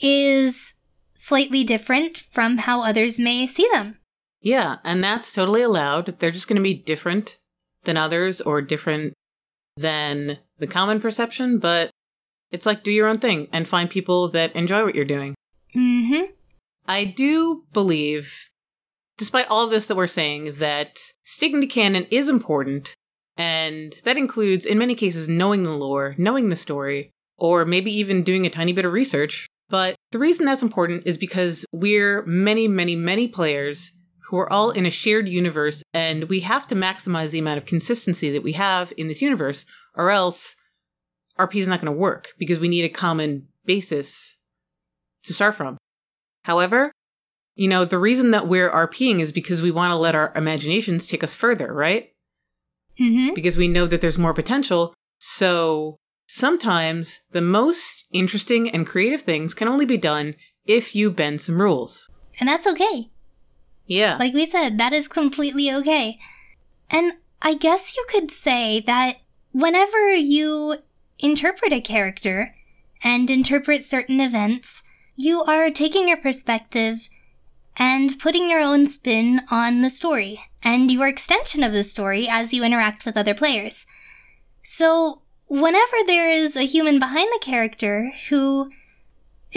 [0.00, 0.74] is
[1.14, 3.98] slightly different from how others may see them.
[4.40, 6.18] Yeah, and that's totally allowed.
[6.18, 7.38] They're just going to be different
[7.84, 9.14] than others or different
[9.76, 11.90] than the common perception, but
[12.50, 15.34] it's like do your own thing and find people that enjoy what you're doing.
[15.74, 16.32] Mm-hmm.
[16.86, 18.32] I do believe,
[19.18, 22.94] despite all of this that we're saying, that sticking to canon is important,
[23.36, 28.22] and that includes, in many cases, knowing the lore, knowing the story, or maybe even
[28.22, 29.46] doing a tiny bit of research.
[29.68, 33.92] But the reason that's important is because we're many, many, many players
[34.28, 37.64] who are all in a shared universe, and we have to maximize the amount of
[37.64, 40.56] consistency that we have in this universe, or else
[41.38, 44.36] RP is not going to work because we need a common basis
[45.24, 45.76] to start from.
[46.44, 46.92] However,
[47.54, 51.08] you know, the reason that we're RPing is because we want to let our imaginations
[51.08, 52.10] take us further, right?
[53.00, 53.34] Mm-hmm.
[53.34, 54.94] Because we know that there's more potential.
[55.18, 60.34] So sometimes the most interesting and creative things can only be done
[60.66, 62.08] if you bend some rules.
[62.40, 63.10] And that's okay.
[63.86, 64.16] Yeah.
[64.16, 66.18] Like we said, that is completely okay.
[66.90, 69.18] And I guess you could say that
[69.52, 70.76] whenever you
[71.18, 72.54] interpret a character
[73.02, 74.82] and interpret certain events,
[75.14, 77.08] you are taking your perspective
[77.76, 82.52] and putting your own spin on the story and your extension of the story as
[82.52, 83.86] you interact with other players.
[84.62, 88.70] So, whenever there is a human behind the character who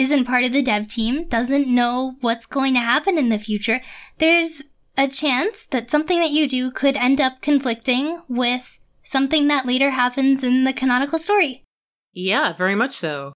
[0.00, 3.82] isn't part of the dev team, doesn't know what's going to happen in the future,
[4.16, 4.64] there's
[4.96, 9.90] a chance that something that you do could end up conflicting with something that later
[9.90, 11.64] happens in the canonical story.
[12.14, 13.34] Yeah, very much so.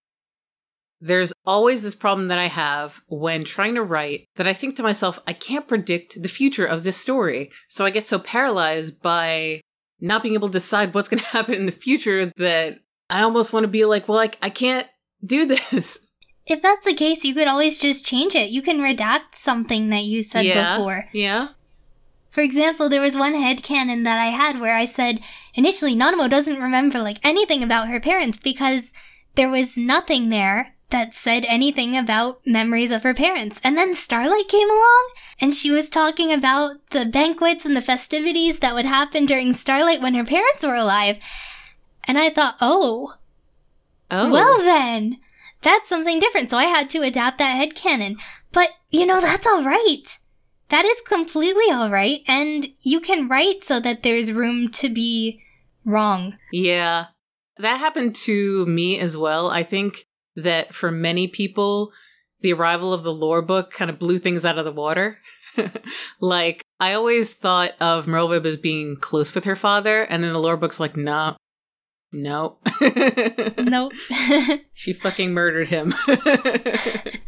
[1.00, 4.82] There's always this problem that I have when trying to write that I think to
[4.82, 7.50] myself, I can't predict the future of this story.
[7.68, 9.60] So I get so paralyzed by
[10.00, 12.78] not being able to decide what's going to happen in the future that
[13.10, 14.88] I almost want to be like, well, like, I can't
[15.24, 16.10] do this.
[16.46, 18.50] If that's the case, you could always just change it.
[18.50, 21.08] You can redact something that you said yeah, before.
[21.12, 21.48] Yeah.
[22.30, 25.20] For example, there was one head canon that I had where I said
[25.54, 28.92] initially Nanamo doesn't remember like anything about her parents because
[29.36, 33.60] there was nothing there that said anything about memories of her parents.
[33.64, 38.58] And then Starlight came along and she was talking about the banquets and the festivities
[38.58, 41.18] that would happen during Starlight when her parents were alive.
[42.06, 43.14] And I thought, oh,
[44.10, 44.30] Oh.
[44.30, 45.18] well then,
[45.64, 46.50] that's something different.
[46.50, 48.18] So I had to adapt that head canon.
[48.52, 50.16] But, you know, that's all right.
[50.68, 52.20] That is completely all right.
[52.28, 55.42] And you can write so that there's room to be
[55.84, 56.38] wrong.
[56.52, 57.06] Yeah.
[57.58, 59.50] That happened to me as well.
[59.50, 61.92] I think that for many people,
[62.40, 65.18] the arrival of the lore book kind of blew things out of the water.
[66.20, 70.38] like, I always thought of Merlwyb as being close with her father, and then the
[70.38, 71.36] lore book's like, nah,
[72.14, 72.56] no.
[73.58, 73.92] Nope.
[74.74, 75.92] she fucking murdered him.
[76.08, 77.18] I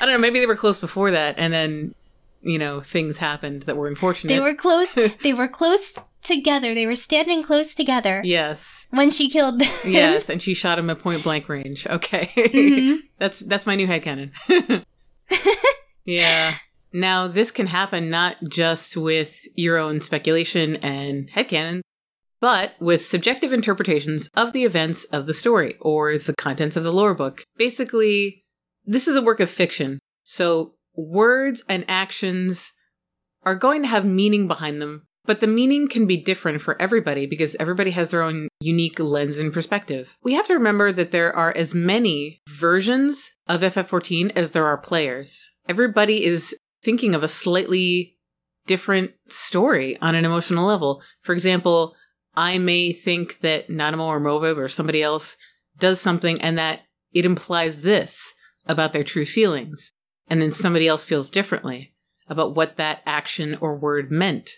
[0.00, 1.94] don't know, maybe they were close before that, and then,
[2.42, 4.32] you know, things happened that were unfortunate.
[4.32, 4.88] they were close.
[5.22, 6.74] They were close together.
[6.74, 8.86] They were standing close together Yes.
[8.90, 9.68] when she killed them.
[9.86, 11.86] Yes, and she shot him at point blank range.
[11.86, 12.26] Okay.
[12.36, 12.98] Mhm.
[13.18, 14.32] that's that's my new headcanon.
[16.04, 16.56] yeah.
[16.92, 21.80] Now this can happen not just with your own speculation and headcanon,
[22.40, 26.92] but with subjective interpretations of the events of the story or the contents of the
[26.92, 27.44] lore book.
[27.56, 28.44] Basically,
[28.84, 29.98] this is a work of fiction.
[30.22, 32.72] So words and actions
[33.44, 37.26] are going to have meaning behind them, but the meaning can be different for everybody
[37.26, 40.16] because everybody has their own unique lens and perspective.
[40.22, 44.78] We have to remember that there are as many versions of FF14 as there are
[44.78, 45.52] players.
[45.68, 48.16] Everybody is thinking of a slightly
[48.66, 51.02] different story on an emotional level.
[51.22, 51.94] For example,
[52.36, 55.36] I may think that Nanamo or Merlwyb or somebody else
[55.78, 58.34] does something and that it implies this
[58.66, 59.92] about their true feelings.
[60.28, 61.94] and then somebody else feels differently
[62.28, 64.50] about what that action or word meant.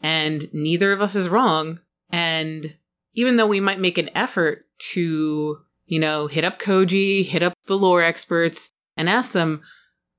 [0.00, 1.80] And neither of us is wrong.
[2.10, 2.74] And
[3.14, 7.54] even though we might make an effort to, you know, hit up Koji, hit up
[7.66, 9.62] the lore experts, and ask them,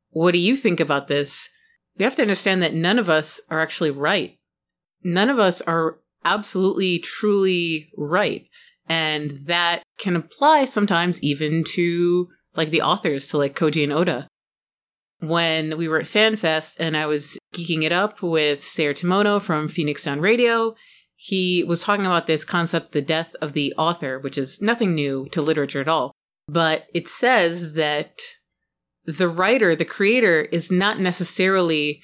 [0.10, 1.49] what do you think about this?
[1.97, 4.38] We have to understand that none of us are actually right.
[5.03, 8.45] None of us are absolutely, truly right.
[8.88, 14.27] And that can apply sometimes even to like the authors, to like Koji and Oda.
[15.19, 19.67] When we were at FanFest and I was geeking it up with Sayer Timono from
[19.67, 20.75] Phoenix Down Radio,
[21.15, 25.27] he was talking about this concept, the death of the author, which is nothing new
[25.31, 26.11] to literature at all.
[26.47, 28.19] But it says that
[29.05, 32.01] the writer, the creator, is not necessarily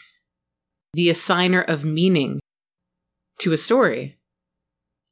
[0.94, 2.40] the assigner of meaning
[3.42, 4.18] to a story.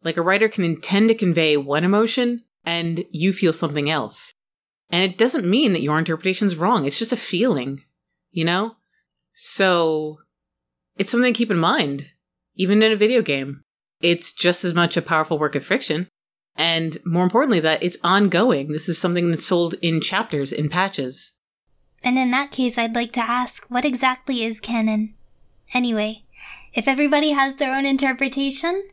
[0.04, 4.34] Like a writer can intend to convey one emotion and you feel something else.
[4.90, 6.86] And it doesn't mean that your interpretation's wrong.
[6.86, 7.84] It's just a feeling,
[8.32, 8.76] you know?
[9.34, 10.20] So
[10.96, 12.08] it's something to keep in mind,
[12.56, 13.64] even in a video game.
[14.02, 16.08] It's just as much a powerful work of fiction.
[16.56, 18.72] And more importantly, that it's ongoing.
[18.72, 21.34] This is something that's sold in chapters, in patches.
[22.04, 25.16] And in that case, I'd like to ask what exactly is canon?
[25.74, 26.24] Anyway,
[26.74, 28.88] if everybody has their own interpretation,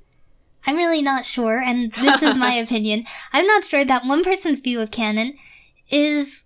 [0.67, 3.05] I'm really not sure, and this is my opinion.
[3.33, 5.35] I'm not sure that one person's view of canon
[5.91, 6.45] is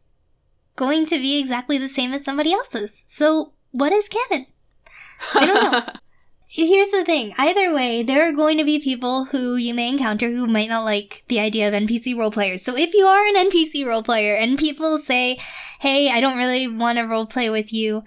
[0.77, 3.05] going to be exactly the same as somebody else's.
[3.07, 4.47] So, what is canon?
[5.35, 5.83] I don't know.
[6.53, 7.33] Here's the thing.
[7.38, 10.85] Either way, there are going to be people who you may encounter who might not
[10.85, 12.61] like the idea of NPC role players.
[12.62, 15.38] So if you are an NPC role player and people say,
[15.79, 18.03] hey, I don't really want to role play with you,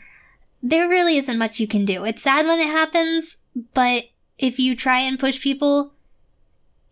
[0.63, 2.05] there really isn't much you can do.
[2.05, 3.37] It's sad when it happens,
[3.73, 4.05] but
[4.39, 5.93] if you try and push people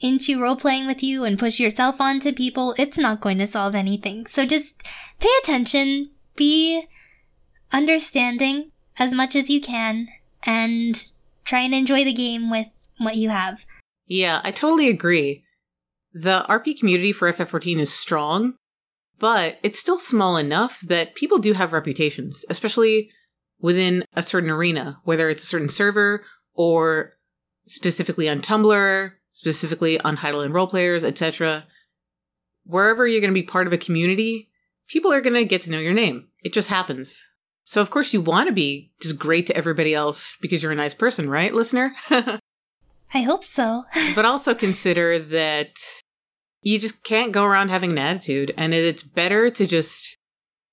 [0.02, 3.74] into role playing with you and push yourself onto people, it's not going to solve
[3.74, 4.26] anything.
[4.26, 4.84] So just
[5.20, 6.88] pay attention, be
[7.72, 10.10] understanding as much as you can,
[10.44, 11.08] and
[11.46, 13.66] try and enjoy the game with what you have.
[14.06, 15.46] Yeah, I totally agree.
[16.14, 18.56] The RP community for FF14 is strong,
[19.18, 23.12] but it's still small enough that people do have reputations, especially
[23.62, 27.14] within a certain arena, whether it's a certain server or
[27.68, 31.66] specifically on Tumblr, specifically on Hydaelyn role players, etc.
[32.66, 34.50] Wherever you're going to be part of a community,
[34.88, 36.28] people are going to get to know your name.
[36.44, 37.22] It just happens.
[37.64, 40.76] So, of course, you want to be just great to everybody else because you're a
[40.76, 41.94] nice person, right, listener?
[43.14, 43.86] I hope so.
[44.16, 45.70] but also consider that
[46.62, 50.18] you just can't go around having an attitude, and it's better to just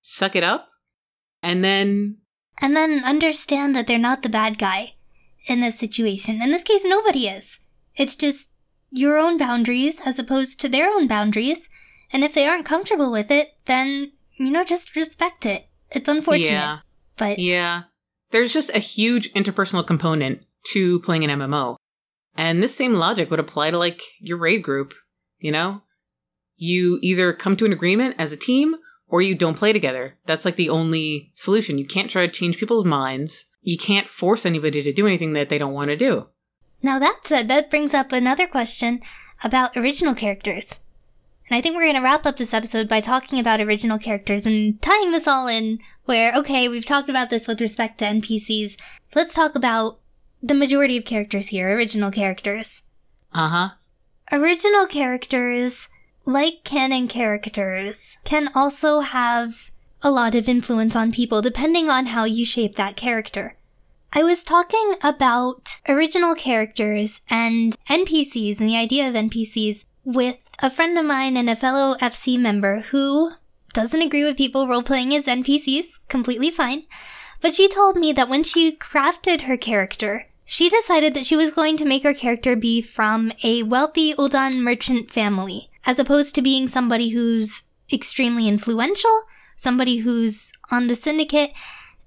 [0.03, 0.68] suck it up
[1.42, 2.17] and then.
[2.61, 4.94] And then understand that they're not the bad guy
[5.47, 6.42] in this situation.
[6.42, 7.59] In this case, nobody is.
[7.97, 8.51] It's just
[8.90, 11.68] your own boundaries as opposed to their own boundaries.
[12.12, 15.66] And if they aren't comfortable with it, then, you know, just respect it.
[15.90, 16.51] It's unfortunate.
[16.51, 16.79] Yeah.
[17.16, 17.83] But yeah,
[18.31, 20.42] there's just a huge interpersonal component
[20.73, 21.77] to playing an MMO.
[22.37, 24.94] And this same logic would apply to like your raid group,
[25.38, 25.83] you know?
[26.57, 28.77] You either come to an agreement as a team
[29.09, 30.16] or you don't play together.
[30.27, 31.79] That's like the only solution.
[31.79, 33.47] You can't try to change people's minds.
[33.62, 36.27] You can't force anybody to do anything that they don't want to do.
[36.83, 39.01] Now that said, that brings up another question
[39.42, 40.81] about original characters.
[41.49, 44.44] And I think we're going to wrap up this episode by talking about original characters
[44.44, 48.77] and tying this all in where, okay, we've talked about this with respect to NPCs.
[49.14, 49.99] Let's talk about
[50.42, 52.83] the majority of characters here, original characters.
[53.33, 53.68] Uh huh.
[54.31, 55.88] Original characters,
[56.29, 59.71] like canon characters, can also have
[60.03, 63.57] a lot of influence on people depending on how you shape that character.
[64.12, 70.69] I was talking about original characters and NPCs and the idea of NPCs with a
[70.69, 73.33] friend of mine and a fellow FC member who
[73.73, 76.85] doesn't agree with people role playing as NPCs, completely fine.
[77.41, 81.53] But she told me that when she crafted her character, she decided that she was
[81.53, 86.42] going to make her character be from a wealthy Ul'dahn merchant family, as opposed to
[86.42, 89.22] being somebody who's extremely influential,
[89.57, 91.53] somebody who's on the syndicate,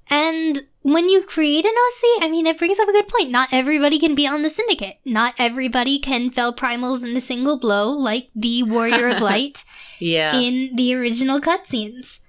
[0.10, 3.32] and when you create an OC, I mean, it brings up a good point.
[3.32, 4.98] Not everybody can be on the Syndicate.
[5.06, 9.64] Not everybody can fell primals in a single blow like the Warrior of Light
[10.00, 10.36] yeah.
[10.36, 12.20] in the original cutscenes.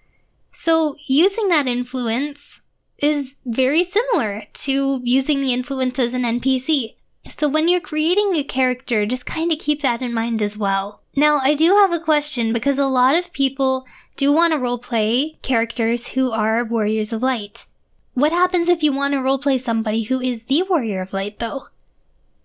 [0.52, 2.60] So using that influence
[2.98, 6.94] is very similar to using the influence as an NPC.
[7.28, 11.01] So when you're creating a character, just kind of keep that in mind as well.
[11.14, 13.86] Now, I do have a question because a lot of people
[14.16, 17.66] do want to roleplay characters who are Warriors of Light.
[18.14, 21.64] What happens if you want to roleplay somebody who is the Warrior of Light, though?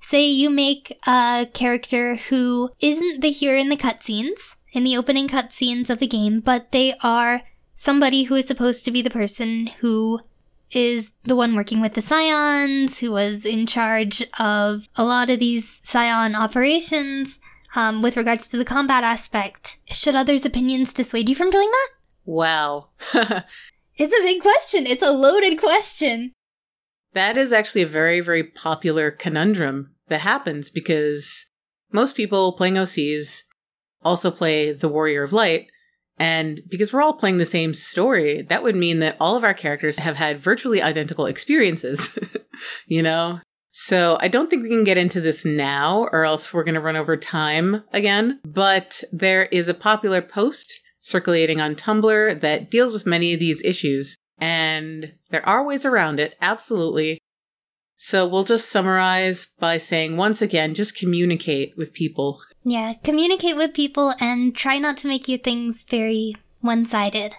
[0.01, 5.27] Say you make a character who isn't the hero in the cutscenes, in the opening
[5.27, 7.41] cutscenes of the game, but they are
[7.75, 10.21] somebody who is supposed to be the person who
[10.71, 15.39] is the one working with the Scions, who was in charge of a lot of
[15.39, 17.39] these Scion operations
[17.77, 19.77] um, with regards to the combat aspect.
[19.91, 21.89] Should others' opinions dissuade you from doing that?
[22.25, 22.89] Wow.
[23.99, 24.85] It's a big question.
[24.85, 26.33] It's a loaded question.
[27.13, 31.47] that is actually a very, very popular conundrum that happens because
[31.91, 33.41] most people playing OCs
[34.03, 35.71] also play the Warrior of Light.
[36.19, 39.55] And because we're all playing the same story, that would mean that all of our
[39.55, 42.15] characters have had virtually identical experiences,
[42.85, 43.41] you know?
[43.79, 46.81] So I don't think we can get into this now, or else we're going to
[46.81, 48.39] run over time again.
[48.43, 53.63] But there is a popular post circulating on Tumblr that deals with many of these
[53.63, 54.17] issues.
[54.39, 57.19] And there are ways around it, absolutely.
[57.97, 62.41] So we'll just summarize by saying once again, just communicate with people.
[62.63, 67.35] Yeah, communicate with people and try not to make your things very one sided.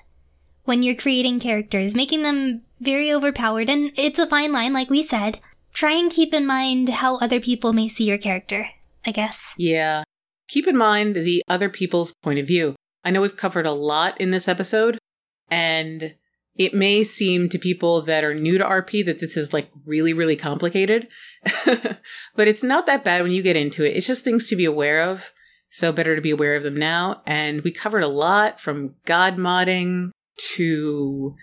[0.62, 5.02] When you're creating characters, making them very overpowered, and it's a fine line, like we
[5.02, 5.40] said.
[5.78, 8.70] Try and keep in mind how other people may see your character,
[9.06, 9.54] I guess.
[9.56, 10.02] Yeah.
[10.48, 12.74] Keep in mind the other people's point of view.
[13.04, 14.98] I know we've covered a lot in this episode,
[15.52, 16.16] and
[16.56, 20.12] it may seem to people that are new to RP that this is like really,
[20.12, 21.06] really complicated.
[21.64, 23.96] but it's not that bad when you get into it.
[23.96, 25.32] It's just things to be aware of.
[25.70, 27.22] So better to be aware of them now.
[27.24, 30.10] And we covered a lot from God modding
[30.56, 31.36] to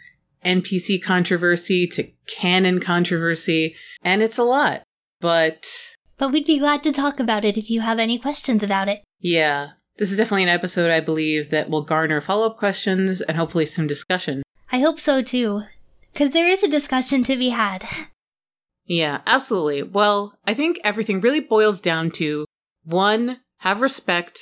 [0.46, 3.76] NPC controversy to canon controversy.
[4.06, 4.84] And it's a lot.
[5.20, 5.66] But
[6.18, 9.04] But we'd be glad to talk about it if you have any questions about it.
[9.20, 13.36] yeah, this is definitely an episode I believe that will garner follow up questions and
[13.38, 14.44] hopefully some discussion.
[14.72, 15.64] I hope so too.
[16.14, 17.84] Because there is a discussion to be had.
[18.86, 19.84] Yeah, absolutely.
[19.84, 22.46] Well, I think everything really boils down to
[22.84, 24.40] one, have respect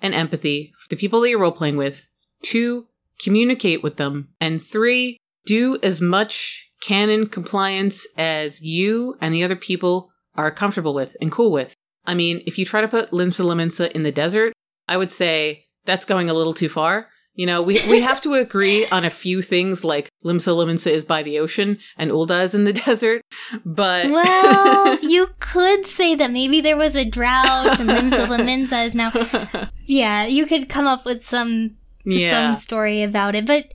[0.00, 2.06] and empathy for the people that you're role playing with.
[2.42, 2.86] Two,
[3.22, 4.28] communicate with them.
[4.40, 10.92] And three, do as much canon compliance as you and the other people are comfortable
[10.92, 11.74] with and cool with.
[12.04, 14.52] I mean, if you try to put Limsa Lominsa in the desert,
[14.86, 17.08] I would say that's going a little too far.
[17.34, 21.04] You know, we, we have to agree on a few things like Limsa Lominsa is
[21.04, 23.22] by the ocean and Ul'dah is in the desert,
[23.64, 28.94] but Well, you could say that maybe there was a drought and Limsa Lominsa is
[28.94, 29.70] now.
[29.86, 32.52] Yeah, you could come up with some yeah.
[32.52, 33.72] some story about it, but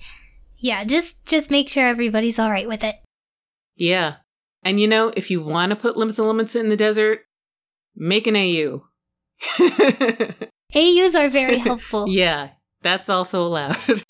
[0.60, 2.96] yeah, just just make sure everybody's all right with it.
[3.76, 4.16] Yeah.
[4.64, 7.22] And you know, if you want to put Limsa Lominsa in the desert,
[7.96, 8.84] make an AU.
[10.76, 12.08] AUs are very helpful.
[12.10, 12.50] yeah,
[12.82, 13.78] that's also allowed.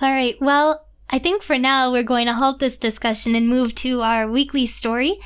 [0.00, 3.74] All right, well, I think for now we're going to halt this discussion and move
[3.76, 5.18] to our weekly story.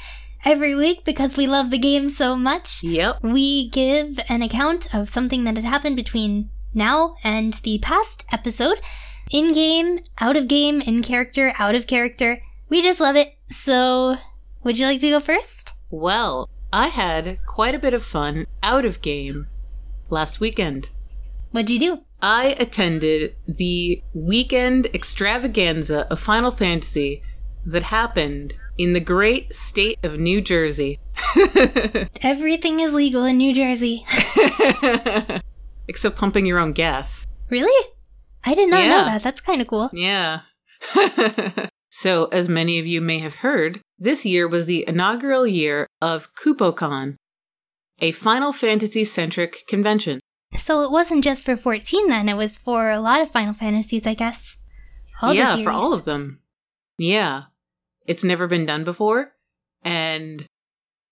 [0.45, 3.23] Every week, because we love the game so much, yep.
[3.23, 8.81] we give an account of something that had happened between now and the past episode.
[9.33, 12.43] In game, out of game, in character, out of character.
[12.69, 13.35] We just love it.
[13.49, 14.19] So,
[14.63, 15.73] would you like to go first?
[15.89, 19.47] Well, I had quite a bit of fun out of game
[20.11, 20.91] last weekend.
[21.51, 21.99] What'd you do?
[22.21, 27.23] I attended the weekend extravaganza of Final Fantasy
[27.65, 31.01] that happened in the great state of New Jersey.
[32.21, 34.05] Everything is legal in New Jersey.
[35.89, 37.27] Except pumping your own gas.
[37.49, 37.89] really?
[38.45, 39.23] I did not know that.
[39.23, 39.91] That's kind of cool.
[39.93, 40.41] Yeah.
[41.91, 46.35] so, as many of you may have heard, this year was the inaugural year of
[46.35, 47.17] KupoCon,
[48.01, 50.21] a Final Fantasy centric convention.
[50.57, 54.07] So it wasn't just for 14 then, it was for a lot of Final Fantasies,
[54.07, 54.59] I guess.
[55.23, 56.41] All yeah, for all of them.
[56.99, 57.45] Yeah.
[58.07, 59.33] It's never been done before.
[59.83, 60.45] And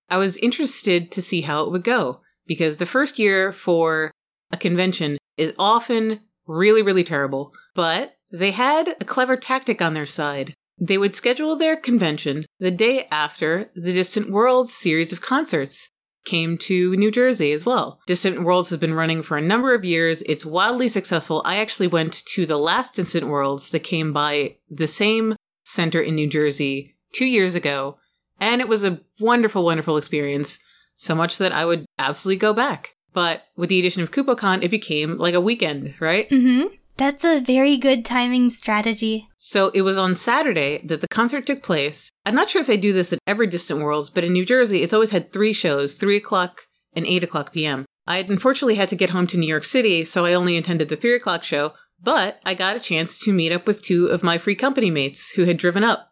[0.09, 4.11] I was interested to see how it would go because the first year for
[4.51, 6.21] a convention is often
[6.51, 7.53] really, really terrible.
[7.75, 10.55] But they had a clever tactic on their side.
[10.79, 15.91] They would schedule their convention the day after the Distant Worlds series of concerts
[16.25, 18.01] came to New Jersey as well.
[18.07, 20.23] Distant Worlds has been running for a number of years.
[20.23, 21.43] It's wildly successful.
[21.45, 26.15] I actually went to the last Distant Worlds that came by the same center in
[26.15, 27.99] New Jersey two years ago,
[28.39, 30.59] and it was a wonderful, wonderful experience.
[30.97, 32.95] So much that I would absolutely go back.
[33.13, 36.29] But with the addition of KupoCon, it became like a weekend, right?
[36.31, 36.75] Mm-hmm.
[36.97, 39.27] That's a very good timing strategy.
[39.39, 42.11] So it was on Saturday that the concert took place.
[42.27, 44.83] I'm not sure if they do this at every Distant Worlds, but in New Jersey,
[44.83, 47.87] it's always had three shows, 3 o'clock and 8 o'clock p.m.
[48.07, 50.89] I had unfortunately had to get home to New York City, so I only attended
[50.91, 54.23] the 3 o'clock show, but I got a chance to meet up with two of
[54.23, 56.11] my free company mates who had driven up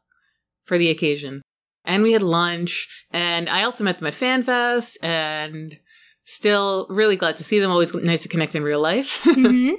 [0.65, 1.43] for the occasion.
[1.85, 5.77] And we had lunch, and I also met them at FanFest, and
[6.29, 7.71] still really glad to see them.
[7.71, 9.19] Always nice to connect in real life.
[9.23, 9.75] hmm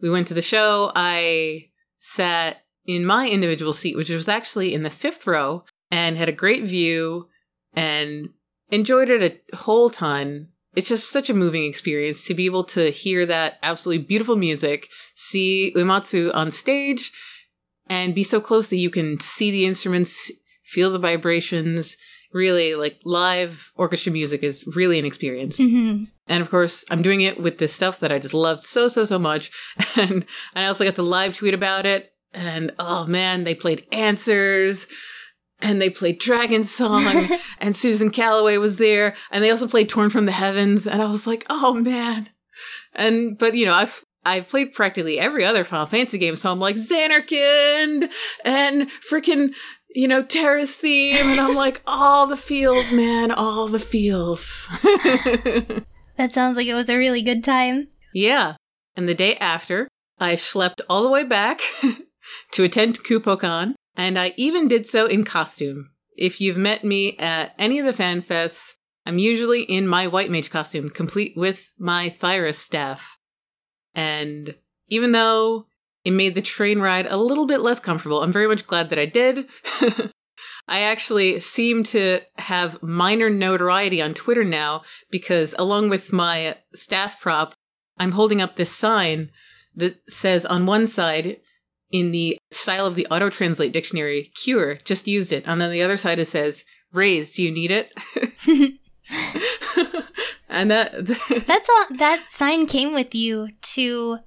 [0.00, 0.90] we went to the show.
[0.94, 6.28] I sat in my individual seat, which was actually in the fifth row, and had
[6.28, 7.28] a great view
[7.74, 8.30] and
[8.70, 10.48] enjoyed it a whole ton.
[10.74, 14.88] It's just such a moving experience to be able to hear that absolutely beautiful music,
[15.14, 17.12] see Uematsu on stage,
[17.88, 20.30] and be so close that you can see the instruments,
[20.64, 21.96] feel the vibrations.
[22.34, 25.58] Really, like live orchestra music is really an experience.
[25.58, 26.08] Mhm.
[26.26, 29.04] And of course, I'm doing it with this stuff that I just loved so, so,
[29.04, 29.50] so much.
[29.96, 30.24] And
[30.56, 32.12] I also got to live tweet about it.
[32.32, 34.88] And oh man, they played Answers
[35.60, 37.28] and they played Dragon Song
[37.60, 39.14] and Susan Calloway was there.
[39.30, 40.86] And they also played Torn from the Heavens.
[40.86, 42.28] And I was like, oh man.
[42.94, 46.34] And, but you know, I've, I've played practically every other Final Fantasy game.
[46.34, 48.10] So I'm like, Zanarkand
[48.44, 49.54] and freaking,
[49.94, 51.16] you know, Terrace theme.
[51.16, 54.68] And I'm like, all the feels, man, all the feels.
[56.16, 57.88] That sounds like it was a really good time.
[58.12, 58.56] Yeah.
[58.96, 59.88] And the day after,
[60.18, 61.60] I schlepped all the way back
[62.52, 65.90] to attend KupoCon, and I even did so in costume.
[66.16, 68.74] If you've met me at any of the fan fests,
[69.04, 73.18] I'm usually in my white mage costume, complete with my Thyrus staff.
[73.94, 74.54] And
[74.88, 75.66] even though
[76.04, 78.98] it made the train ride a little bit less comfortable, I'm very much glad that
[78.98, 79.48] I did.
[80.68, 87.20] I actually seem to have minor notoriety on Twitter now because, along with my staff
[87.20, 87.54] prop,
[87.98, 89.30] I'm holding up this sign
[89.76, 91.38] that says on one side,
[91.90, 95.44] in the style of the auto translate dictionary, cure, just used it.
[95.46, 97.92] And then the other side, it says, raise, do you need it?
[100.48, 101.06] and that,
[101.46, 101.86] That's all.
[101.96, 104.18] That sign came with you to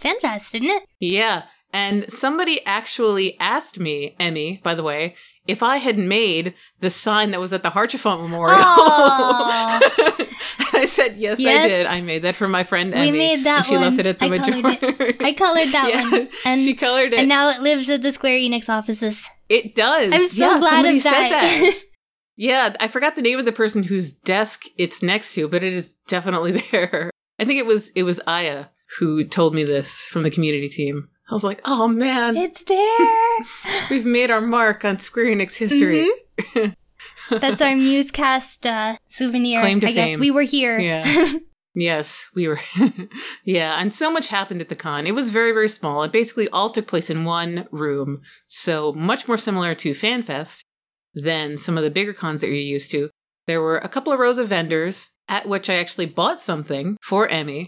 [0.00, 0.82] FanFest, didn't it?
[1.00, 1.44] yeah.
[1.72, 5.14] And somebody actually asked me, Emmy, by the way,
[5.46, 8.56] if I had made the sign that was at the Haurchefant Memorial.
[10.58, 11.86] And I said, yes, I did.
[11.86, 13.12] I made that for my friend Emmy.
[13.12, 13.82] We made that and she one.
[13.82, 15.16] left it at the I colored.
[15.20, 17.20] I colored that Yeah, one, and she colored it.
[17.20, 19.28] and now it lives at the Square Enix offices.
[19.48, 20.12] it does.
[20.12, 21.80] I'm so Yeah, glad of said that.
[22.38, 25.72] Yeah, I forgot the name of the person whose desk it's next to, but it
[25.72, 27.10] is definitely there.
[27.38, 28.66] I think it was it was Aya
[28.98, 31.08] who told me this from the community team.
[31.30, 33.88] I was like, "Oh man, it's there.
[33.90, 36.08] we've made our mark on Square Enix history."
[36.38, 36.74] Mhm.
[37.30, 39.60] That's our Musecast uh, souvenir.
[39.60, 40.20] Claim to I guess fame.
[40.20, 40.78] we were here.
[40.78, 41.32] Yeah.
[41.78, 42.58] Yes, we were.
[43.44, 45.06] yeah, and so much happened at the con.
[45.06, 46.02] It was very, very small.
[46.04, 48.22] It basically all took place in one room.
[48.48, 50.60] So much more similar to FanFest
[51.14, 53.10] than some of the bigger cons that you're used to.
[53.46, 57.28] There were a couple of rows of vendors at which I actually bought something for
[57.28, 57.66] Emmy.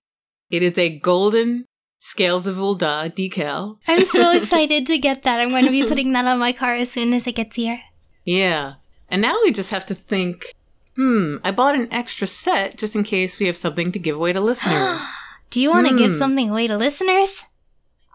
[0.51, 1.65] It is a golden
[2.01, 3.79] Scales of Ul'dah decal.
[3.87, 5.41] I'm so excited to get that.
[5.41, 7.81] I'm going to be putting that on my car as soon as it gets here.
[8.25, 8.75] Yeah.
[9.09, 10.55] And now we just have to think
[10.97, 14.33] hmm, I bought an extra set just in case we have something to give away
[14.33, 15.03] to listeners.
[15.51, 16.19] Do you want to give Hmm.
[16.19, 17.45] something away to listeners?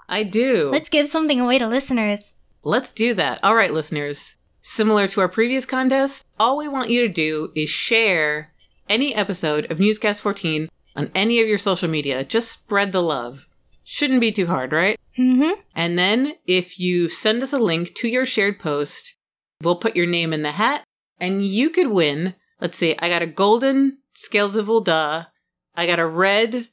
[0.08, 0.70] I do.
[0.72, 2.36] Let's give something away to listeners.
[2.64, 3.40] Let's do that.
[3.42, 4.36] All right, listeners.
[4.62, 8.54] Similar to our previous contest, all we want you to do is share
[8.90, 12.24] any episode of Musecast 14 on any of your social media.
[12.24, 13.48] Just spread the love.
[13.84, 14.98] Shouldn't be too hard, right?
[15.18, 15.60] Mm-hmm.
[15.76, 19.16] And then if you send us a link to your shared post,
[19.62, 20.84] we'll put your name in the hat
[21.20, 22.36] and you could win.
[22.62, 25.28] Let's see, I got a golden Scales of Ul'dah,
[25.76, 26.70] I got a red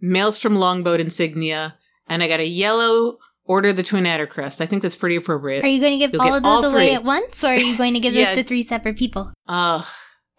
[0.00, 1.76] Maelstrom Longboat insignia,
[2.08, 4.60] and I got a yellow Order the Twin Adder crest.
[4.60, 5.64] I think that's pretty appropriate.
[5.64, 7.56] Are you going to give You'll all of those all away at once, or are
[7.56, 8.26] you going to give Yeah.
[8.26, 9.32] this to three separate people?
[9.46, 9.82] Uh,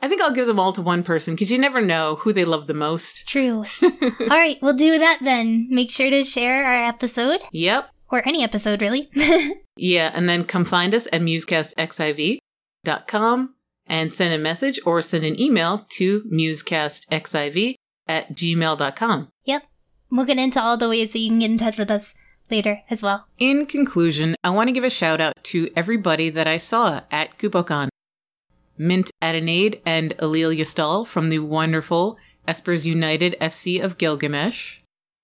[0.02, 2.46] I think I'll give them all to one person because you never know who they
[2.46, 3.28] love the most.
[3.28, 3.66] True.
[3.84, 3.92] all
[4.30, 5.68] right, we'll do that then.
[5.70, 7.90] Make sure to share our episode, Yep.
[8.12, 9.10] or any episode, really.
[9.78, 13.56] Yeah, and then come find us at musecastxiv.com
[13.88, 17.76] and send a message or send an email to musecastxiv
[18.08, 19.30] at gmail.com.
[19.46, 19.64] yep.
[20.12, 22.14] We'll get into all the ways that you can get in touch with us
[22.50, 23.28] later as well.
[23.40, 27.38] In conclusion, I want to give a shout out to everybody that I saw at
[27.40, 27.88] KupoCon.
[28.82, 32.18] Mint Adenade and Alil Yastal from the wonderful
[32.48, 34.80] Espers United FC of Gilgamesh.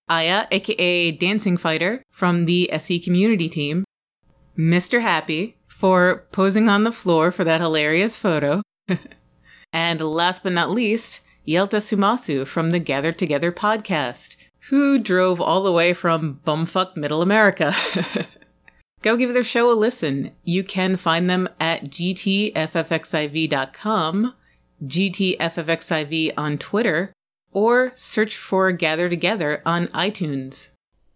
[0.07, 3.83] Aya, aka Dancing Fighter, from the SE community team.
[4.55, 5.01] Mr.
[5.01, 8.61] Happy for posing on the floor for that hilarious photo.
[9.73, 14.35] and last but not least, Yelta Sumasu from the Gather Together podcast,
[14.69, 17.73] who drove all the way from bumfuck middle America.
[19.01, 20.31] Go give their show a listen.
[20.43, 22.53] You can find them at gtffxiv.com,
[24.83, 27.13] gtffxiv on Twitter,
[27.51, 30.69] or search for Gather Together on iTunes.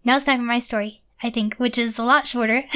[0.04, 2.64] Now it's time for my story, I think, which is a lot shorter.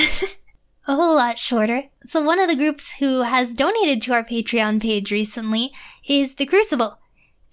[0.87, 1.83] a whole lot shorter.
[2.01, 5.71] So, one of the groups who has donated to our Patreon page recently
[6.07, 6.99] is The Crucible.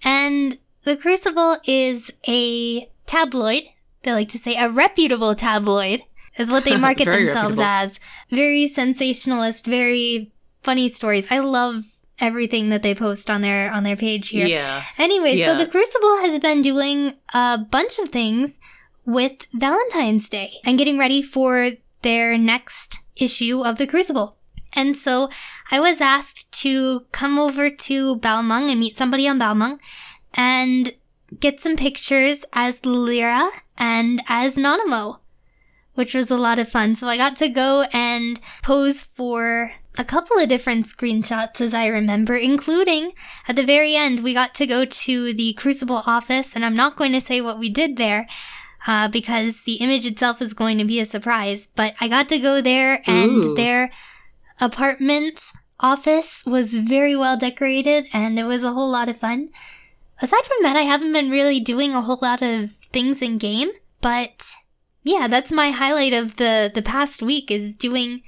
[0.03, 3.63] And The Crucible is a tabloid,
[4.03, 6.03] they like to say a reputable tabloid,
[6.37, 7.63] is what they market themselves reputable.
[7.63, 7.99] as.
[8.29, 10.31] Very sensationalist, very
[10.61, 11.27] funny stories.
[11.29, 11.83] I love
[12.19, 14.45] everything that they post on their on their page here.
[14.45, 14.83] Yeah.
[14.97, 18.59] Anyway, so the Crucible has been doing a bunch of things
[19.05, 21.71] with Valentine's Day and getting ready for
[22.01, 24.37] their next issue of the Crucible.
[24.73, 25.29] And so
[25.71, 29.79] I was asked to come over to Balmung and meet somebody on Balmung
[30.33, 30.95] and
[31.39, 35.19] get some pictures as Lyra and as Nanamo,
[35.95, 36.95] which was a lot of fun.
[36.95, 41.87] So I got to go and pose for a couple of different screenshots as I
[41.87, 43.11] remember, including
[43.47, 46.95] at the very end, we got to go to the Crucible office, and I'm not
[46.95, 48.27] going to say what we did there.
[48.85, 52.37] Uh, because the image itself is going to be a surprise, but I got to
[52.37, 53.55] go there and Ooh.
[53.55, 53.91] their
[54.59, 59.51] apartment office was very well decorated and it was a whole lot of fun.
[60.21, 63.71] Aside from that, I haven't been really doing a whole lot of things in game,
[64.01, 64.53] but
[65.03, 68.21] yeah, that's my highlight of the the past week is doing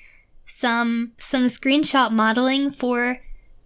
[0.46, 3.22] some some screenshot modeling for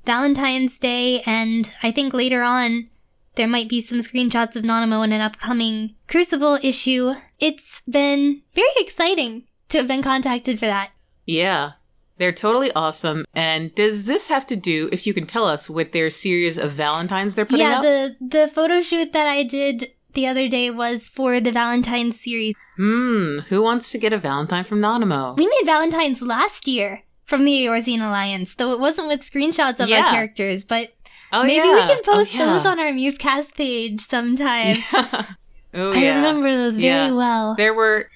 [0.06, 2.90] Valentine's Day and I think later on
[3.36, 7.14] there might be some screenshots of Nanamo in an upcoming Crucible issue.
[7.40, 10.92] It's been very exciting to have been contacted for that.
[11.26, 11.74] Yeah.
[12.18, 13.24] They're totally awesome.
[13.34, 16.72] And does this have to do, if you can tell us, with their series of
[16.72, 17.82] Valentines they're putting yeah, out?
[17.82, 22.56] the the photo shoot that I did the other day was for the Valentine's series.
[22.78, 23.40] Hmm.
[23.50, 25.38] Who wants to get a Valentine from Nanamo?
[25.38, 29.90] We made Valentine's last year from the Eorzean Alliance, though it wasn't with screenshots of
[29.90, 30.06] Yeah.
[30.06, 30.94] our characters, but
[31.32, 31.74] Oh, maybe yeah.
[31.76, 32.46] we can post oh, yeah.
[32.46, 34.78] those on our Musecast page sometime.
[34.94, 37.56] oh, I remember those very well.
[37.56, 38.10] There were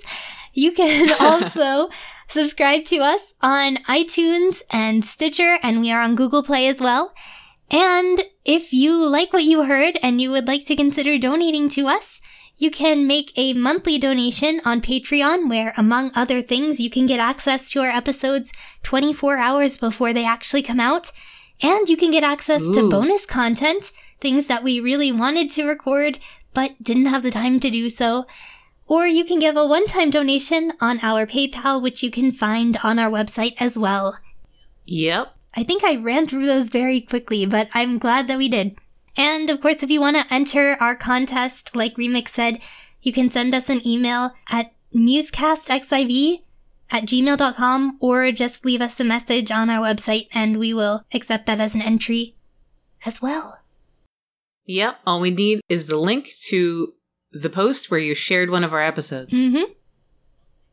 [0.54, 1.90] You can also
[2.28, 7.14] subscribe to us on iTunes and Stitcher, and we are on Google Play as well.
[7.70, 11.88] And if you like what you heard and you would like to consider donating to
[11.88, 12.22] us,
[12.58, 17.20] you can make a monthly donation on Patreon, where, among other things, you can get
[17.20, 18.52] access to our episodes
[18.84, 21.12] 24 hours before they actually come out.
[21.62, 26.20] And you can get access to bonus content, things that we really wanted to record
[26.58, 28.26] but didn't have the time to do so.
[28.88, 32.78] Or you can give a one time donation on our PayPal, which you can find
[32.84, 34.18] on our website as well.
[34.86, 35.36] Yep.
[35.56, 38.80] I think I ran through those very quickly, but I'm glad that we did.
[39.18, 42.60] And of course, if you want to enter our contest, like Remix said,
[43.02, 46.42] you can send us an email at musecastxiv
[46.90, 51.46] at gmail.com or just leave us a message on our website and we will accept
[51.48, 52.36] that as an entry
[53.06, 53.60] as well.
[54.66, 55.00] Yep.
[55.06, 56.94] All we need is the link to
[57.32, 59.34] the post where you shared one of our episodes.
[59.34, 59.72] Mm-hmm.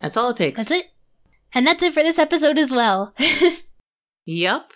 [0.00, 0.58] That's all it takes.
[0.58, 0.90] That's it.
[1.52, 3.14] And that's it for this episode as well.
[4.26, 4.72] Yep.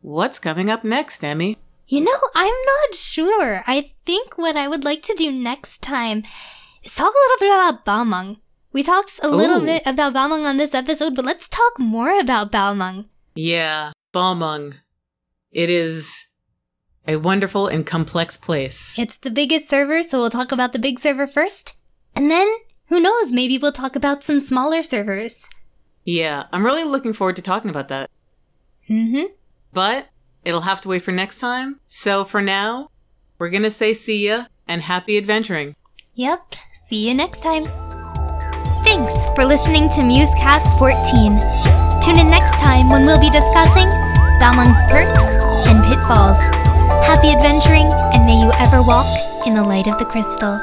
[0.00, 1.58] What's coming up next, Emmy?
[1.88, 3.64] You know, I'm not sure.
[3.66, 6.22] I think what I would like to do next time
[6.84, 8.36] is talk a little bit about Balmung.
[8.74, 9.64] We talked a little Ooh.
[9.64, 13.06] bit about Balmung on this episode, but let's talk more about Balmung.
[13.34, 14.74] Yeah, Balmung.
[15.50, 16.26] It is
[17.06, 18.94] a wonderful and complex place.
[18.98, 21.78] It's the biggest server, so we'll talk about the big server first.
[22.14, 22.54] And then,
[22.88, 25.48] who knows, maybe we'll talk about some smaller servers.
[26.04, 28.10] Yeah, I'm really looking forward to talking about that.
[28.90, 29.32] Mm-hmm.
[29.72, 30.08] But
[30.48, 31.78] it'll have to wait for next time.
[31.86, 32.88] So for now,
[33.38, 35.76] we're gonna say see ya and happy adventuring.
[36.14, 36.56] Yep.
[36.72, 37.64] See you next time.
[38.82, 42.00] Thanks for listening to Musecast 14.
[42.00, 43.88] Tune in next time when we'll be discussing
[44.40, 45.36] Balmung's perks
[45.68, 46.38] and pitfalls.
[47.04, 47.86] Happy adventuring,
[48.16, 49.06] and may you ever walk
[49.46, 50.58] in the light of the crystal.